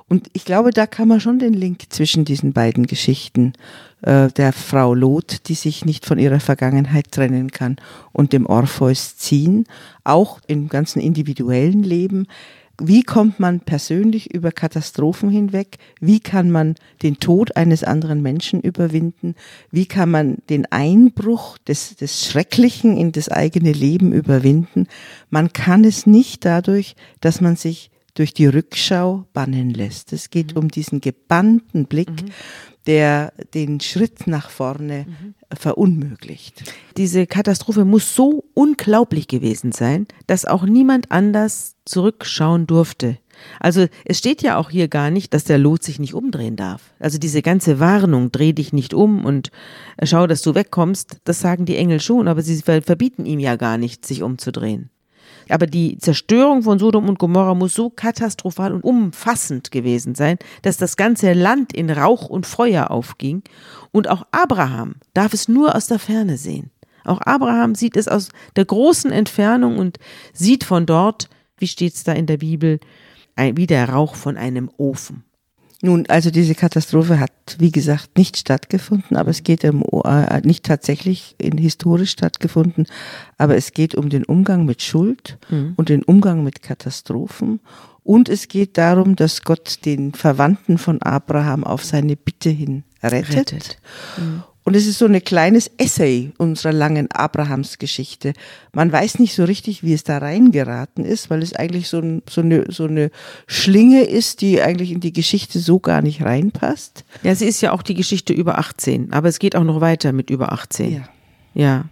[0.09, 3.53] Und ich glaube, da kann man schon den Link zwischen diesen beiden Geschichten
[4.01, 7.77] äh, der Frau Lot, die sich nicht von ihrer Vergangenheit trennen kann,
[8.13, 9.67] und dem Orpheus ziehen,
[10.05, 12.27] auch im ganzen individuellen Leben.
[12.81, 15.79] Wie kommt man persönlich über Katastrophen hinweg?
[16.01, 19.35] Wie kann man den Tod eines anderen Menschen überwinden?
[19.73, 24.87] Wie kann man den Einbruch des, des Schrecklichen in das eigene Leben überwinden?
[25.29, 30.13] Man kann es nicht dadurch, dass man sich durch die Rückschau bannen lässt.
[30.13, 30.63] Es geht mhm.
[30.63, 32.31] um diesen gebannten Blick, mhm.
[32.87, 35.35] der den Schritt nach vorne mhm.
[35.53, 36.63] Verunmöglicht.
[36.97, 43.19] Diese Katastrophe muss so unglaublich gewesen sein, dass auch niemand anders zurückschauen durfte.
[43.61, 46.93] Also es steht ja auch hier gar nicht, dass der Lot sich nicht umdrehen darf.
[46.99, 49.51] Also diese ganze Warnung, dreh dich nicht um und
[50.03, 53.79] schau, dass du wegkommst, das sagen die Engel schon, aber sie verbieten ihm ja gar
[53.79, 54.91] nicht, sich umzudrehen.
[55.49, 60.77] Aber die Zerstörung von Sodom und Gomorra muss so katastrophal und umfassend gewesen sein, dass
[60.77, 63.43] das ganze Land in Rauch und Feuer aufging.
[63.91, 66.71] Und auch Abraham darf es nur aus der Ferne sehen.
[67.05, 69.99] Auch Abraham sieht es aus der großen Entfernung und
[70.33, 72.81] sieht von dort, wie steht es da in der Bibel,
[73.37, 75.25] wie der Rauch von einem Ofen.
[75.81, 80.65] Nun, also diese Katastrophe hat, wie gesagt, nicht stattgefunden, aber es geht um, äh, nicht
[80.65, 82.87] tatsächlich in historisch stattgefunden,
[83.37, 85.75] aber es geht um den Umgang mit Schuld mhm.
[85.77, 87.61] und den Umgang mit Katastrophen.
[88.03, 93.35] Und es geht darum, dass Gott den Verwandten von Abraham auf seine Bitte hin rettet.
[93.35, 93.79] rettet.
[94.17, 94.43] Mhm.
[94.69, 98.35] Und es ist so ein kleines Essay unserer langen Abrahamsgeschichte.
[98.75, 102.23] Man weiß nicht so richtig, wie es da reingeraten ist, weil es eigentlich so, ein,
[102.29, 103.11] so, eine, so eine
[103.47, 107.07] Schlinge ist, die eigentlich in die Geschichte so gar nicht reinpasst.
[107.23, 110.13] Ja, sie ist ja auch die Geschichte über 18, aber es geht auch noch weiter
[110.13, 110.93] mit über 18.
[110.93, 111.09] Ja.
[111.55, 111.85] Ja.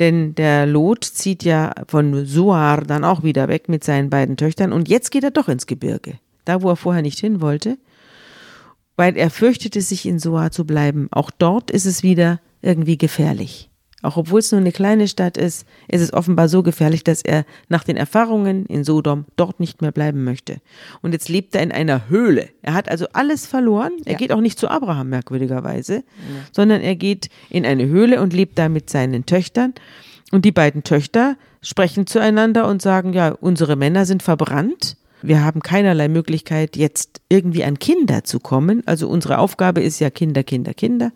[0.00, 4.72] Denn der Lot zieht ja von Suar dann auch wieder weg mit seinen beiden Töchtern
[4.72, 6.18] und jetzt geht er doch ins Gebirge.
[6.44, 7.78] Da, wo er vorher nicht hin wollte
[8.96, 11.08] weil er fürchtete, sich in Soa zu bleiben.
[11.10, 13.70] Auch dort ist es wieder irgendwie gefährlich.
[14.02, 17.44] Auch obwohl es nur eine kleine Stadt ist, ist es offenbar so gefährlich, dass er
[17.68, 20.58] nach den Erfahrungen in Sodom dort nicht mehr bleiben möchte.
[21.02, 22.50] Und jetzt lebt er in einer Höhle.
[22.62, 23.92] Er hat also alles verloren.
[24.04, 24.18] Er ja.
[24.18, 26.02] geht auch nicht zu Abraham, merkwürdigerweise, ja.
[26.52, 29.74] sondern er geht in eine Höhle und lebt da mit seinen Töchtern.
[30.30, 35.60] Und die beiden Töchter sprechen zueinander und sagen, ja, unsere Männer sind verbrannt wir haben
[35.60, 38.82] keinerlei Möglichkeit, jetzt irgendwie an Kinder zu kommen.
[38.86, 41.12] Also unsere Aufgabe ist ja Kinder, Kinder, Kinder.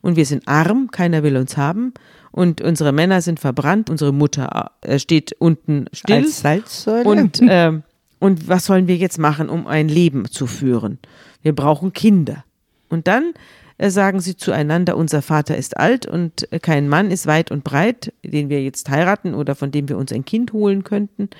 [0.00, 1.92] und wir sind arm, keiner will uns haben
[2.32, 6.16] und unsere Männer sind verbrannt, unsere Mutter äh, steht unten still.
[6.16, 7.04] Als Salzsäule.
[7.04, 7.72] Und, äh,
[8.18, 10.98] und was sollen wir jetzt machen, um ein Leben zu führen?
[11.42, 12.44] Wir brauchen Kinder.
[12.88, 13.32] Und dann
[13.78, 17.64] äh, sagen sie zueinander, unser Vater ist alt und äh, kein Mann ist weit und
[17.64, 21.30] breit, den wir jetzt heiraten oder von dem wir uns ein Kind holen könnten.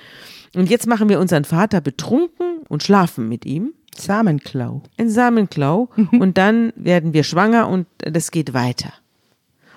[0.54, 3.72] Und jetzt machen wir unseren Vater betrunken und schlafen mit ihm.
[3.96, 4.82] Samenklau.
[4.96, 5.90] Ein Samenklau.
[6.12, 8.92] und dann werden wir schwanger und das geht weiter.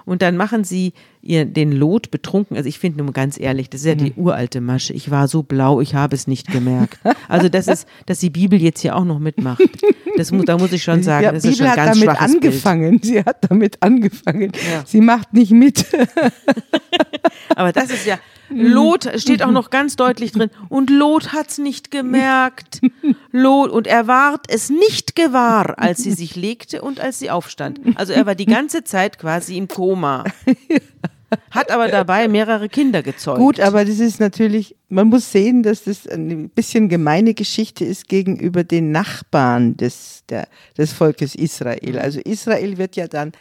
[0.05, 2.57] Und dann machen sie ihr den Lot betrunken.
[2.57, 4.25] Also ich finde nur ganz ehrlich, das ist ja die mhm.
[4.25, 4.93] uralte Masche.
[4.93, 6.99] Ich war so blau, ich habe es nicht gemerkt.
[7.29, 9.61] Also das ist, dass die Bibel jetzt hier auch noch mitmacht.
[10.17, 12.21] Das muss, da muss ich schon sagen, ja, das Bibel ist schon hat ganz damit
[12.21, 12.99] angefangen.
[12.99, 13.05] Bild.
[13.05, 14.51] Sie hat damit angefangen.
[14.71, 14.83] Ja.
[14.85, 15.85] Sie macht nicht mit.
[17.55, 18.19] Aber das ist ja,
[18.49, 20.49] Lot steht auch noch ganz deutlich drin.
[20.69, 22.81] Und Lot hat's nicht gemerkt.
[23.31, 27.79] Lot, und er ward es nicht gewahr, als sie sich legte und als sie aufstand.
[27.95, 30.23] Also er war die ganze Zeit quasi im Koma.
[31.51, 33.39] Hat aber dabei mehrere Kinder gezeugt.
[33.39, 38.07] Gut, aber das ist natürlich, man muss sehen, dass das ein bisschen gemeine Geschichte ist
[38.07, 41.97] gegenüber den Nachbarn des, der, des Volkes Israel.
[41.99, 43.31] Also Israel wird ja dann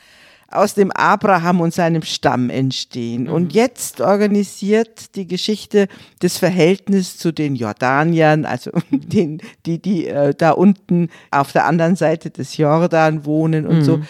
[0.52, 3.24] aus dem Abraham und seinem Stamm entstehen.
[3.24, 3.32] Mhm.
[3.32, 5.88] Und jetzt organisiert die Geschichte
[6.20, 11.96] das Verhältnis zu den Jordaniern, also den, die, die äh, da unten auf der anderen
[11.96, 13.84] Seite des Jordan wohnen und mhm.
[13.84, 14.00] so.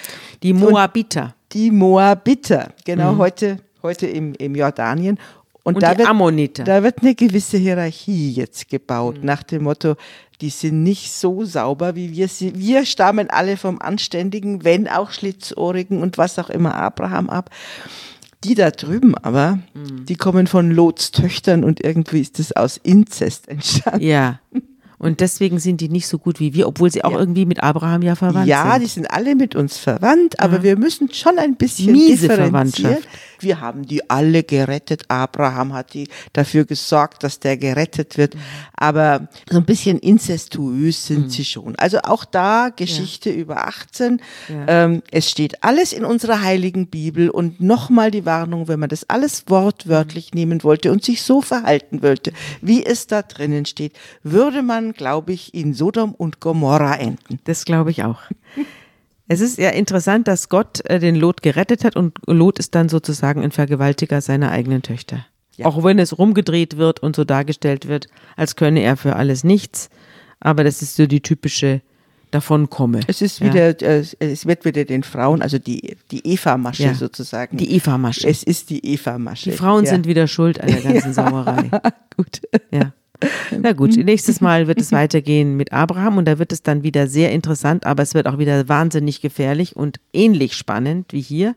[0.42, 1.22] Die Moabiter.
[1.22, 3.18] Und die Moabiter, genau mhm.
[3.18, 5.18] heute, heute im, im Jordanien.
[5.64, 6.64] Und, und da, wird, Ammoniter.
[6.64, 9.26] da wird eine gewisse Hierarchie jetzt gebaut, mhm.
[9.26, 9.94] nach dem Motto,
[10.40, 12.28] die sind nicht so sauber wie wir.
[12.28, 17.50] Wir stammen alle vom anständigen, wenn auch schlitzohrigen und was auch immer Abraham ab.
[18.42, 20.04] Die da drüben aber, mhm.
[20.06, 24.04] die kommen von Lots Töchtern und irgendwie ist das aus Inzest entstanden.
[24.04, 24.40] Ja.
[25.02, 27.18] Und deswegen sind die nicht so gut wie wir, obwohl sie auch ja.
[27.18, 28.70] irgendwie mit Abraham ja verwandt ja, sind.
[28.70, 30.62] Ja, die sind alle mit uns verwandt, aber ja.
[30.62, 33.08] wir müssen schon ein bisschen Miese Verwandtschaft.
[33.42, 35.04] Wir haben die alle gerettet.
[35.08, 38.36] Abraham hat die dafür gesorgt, dass der gerettet wird.
[38.74, 41.30] Aber so ein bisschen incestuös sind mhm.
[41.30, 41.76] sie schon.
[41.76, 43.36] Also auch da Geschichte ja.
[43.36, 44.20] über 18.
[44.48, 44.84] Ja.
[44.84, 49.08] Ähm, es steht alles in unserer heiligen Bibel und nochmal die Warnung, wenn man das
[49.10, 50.38] alles wortwörtlich mhm.
[50.38, 55.32] nehmen wollte und sich so verhalten wollte, wie es da drinnen steht, würde man, glaube
[55.32, 57.38] ich, in Sodom und Gomorra enden.
[57.44, 58.20] Das glaube ich auch.
[59.28, 62.88] Es ist ja interessant, dass Gott äh, den Lot gerettet hat und Lot ist dann
[62.88, 65.26] sozusagen ein Vergewaltiger seiner eigenen Töchter.
[65.56, 65.66] Ja.
[65.66, 69.90] Auch wenn es rumgedreht wird und so dargestellt wird, als könne er für alles nichts.
[70.40, 71.82] Aber das ist so die typische
[72.32, 73.00] Davonkomme.
[73.06, 73.86] Es ist wieder, ja.
[73.86, 76.94] äh, es wird wieder den Frauen, also die, die Eva-Masche ja.
[76.94, 77.58] sozusagen.
[77.58, 78.26] Die Eva-Masche.
[78.26, 79.50] Es ist die Eva-Masche.
[79.50, 81.70] Die Frauen sind wieder schuld an der ganzen Sauerei.
[82.16, 82.40] Gut.
[82.70, 82.92] Ja.
[83.60, 87.06] Na gut, nächstes Mal wird es weitergehen mit Abraham und da wird es dann wieder
[87.06, 91.54] sehr interessant, aber es wird auch wieder wahnsinnig gefährlich und ähnlich spannend wie hier.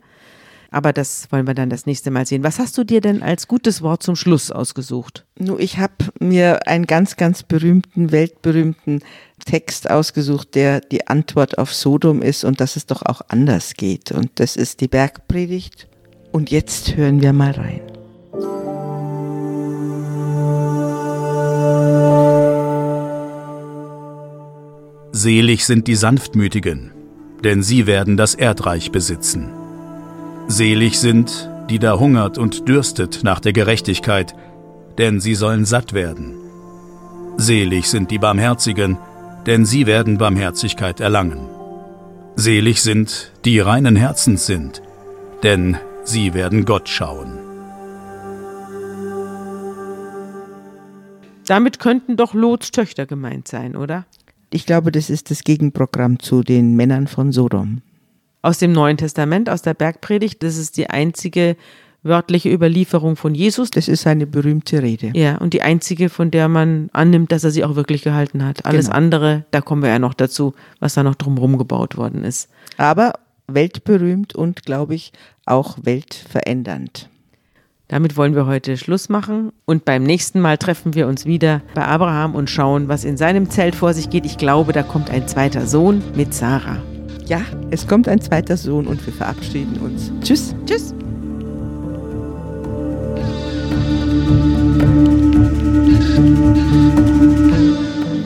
[0.72, 2.43] Aber das wollen wir dann das nächste Mal sehen.
[2.43, 5.26] Was hast du dir denn als gutes Wort zum Schluss ausgesucht?
[5.39, 9.01] Nur ich habe mir einen ganz, ganz berühmten, weltberühmten
[9.45, 14.11] Text ausgesucht, der die Antwort auf Sodom ist und dass es doch auch anders geht.
[14.11, 15.88] Und das ist die Bergpredigt.
[16.34, 17.95] Und jetzt hören wir mal rein.
[25.26, 26.91] Selig sind die Sanftmütigen,
[27.43, 29.49] denn sie werden das Erdreich besitzen.
[30.47, 34.36] Selig sind, die da hungert und dürstet nach der Gerechtigkeit,
[34.99, 36.36] denn sie sollen satt werden.
[37.38, 38.99] Selig sind die Barmherzigen,
[39.47, 41.49] denn sie werden Barmherzigkeit erlangen.
[42.36, 44.84] Selig sind, die reinen Herzens sind,
[45.41, 47.39] denn sie werden Gott schauen.
[51.47, 54.05] Damit könnten doch Lots Töchter gemeint sein, oder?
[54.56, 57.82] Ich glaube, das ist das Gegenprogramm zu den Männern von Sodom.
[58.41, 61.58] Aus dem Neuen Testament, aus der Bergpredigt, das ist die einzige
[62.03, 63.70] wörtliche Überlieferung von Jesus.
[63.70, 65.12] Das ist eine berühmte Rede.
[65.14, 68.66] Ja, und die einzige, von der man annimmt, dass er sie auch wirklich gehalten hat.
[68.66, 68.95] Alles genau.
[68.95, 72.47] andere, da kommen wir ja noch dazu, was da noch drumherum gebaut worden ist.
[72.78, 73.16] Aber
[73.47, 75.12] weltberühmt und, glaube ich,
[75.45, 77.10] auch weltverändernd.
[77.88, 81.86] Damit wollen wir heute Schluss machen und beim nächsten Mal treffen wir uns wieder bei
[81.86, 84.26] Abraham und schauen, was in seinem Zelt vor sich geht.
[84.26, 86.82] Ich glaube, da kommt ein zweiter Sohn mit Sarah.
[87.28, 90.12] Ja, es kommt ein zweiter Sohn und wir verabschieden uns.
[90.24, 90.56] Tschüss.
[90.66, 90.96] Tschüss.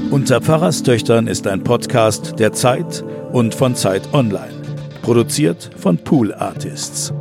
[0.10, 4.54] Unter Pfarrerstöchtern ist ein Podcast der Zeit und von Zeit Online.
[5.02, 7.14] Produziert von Pool Artists.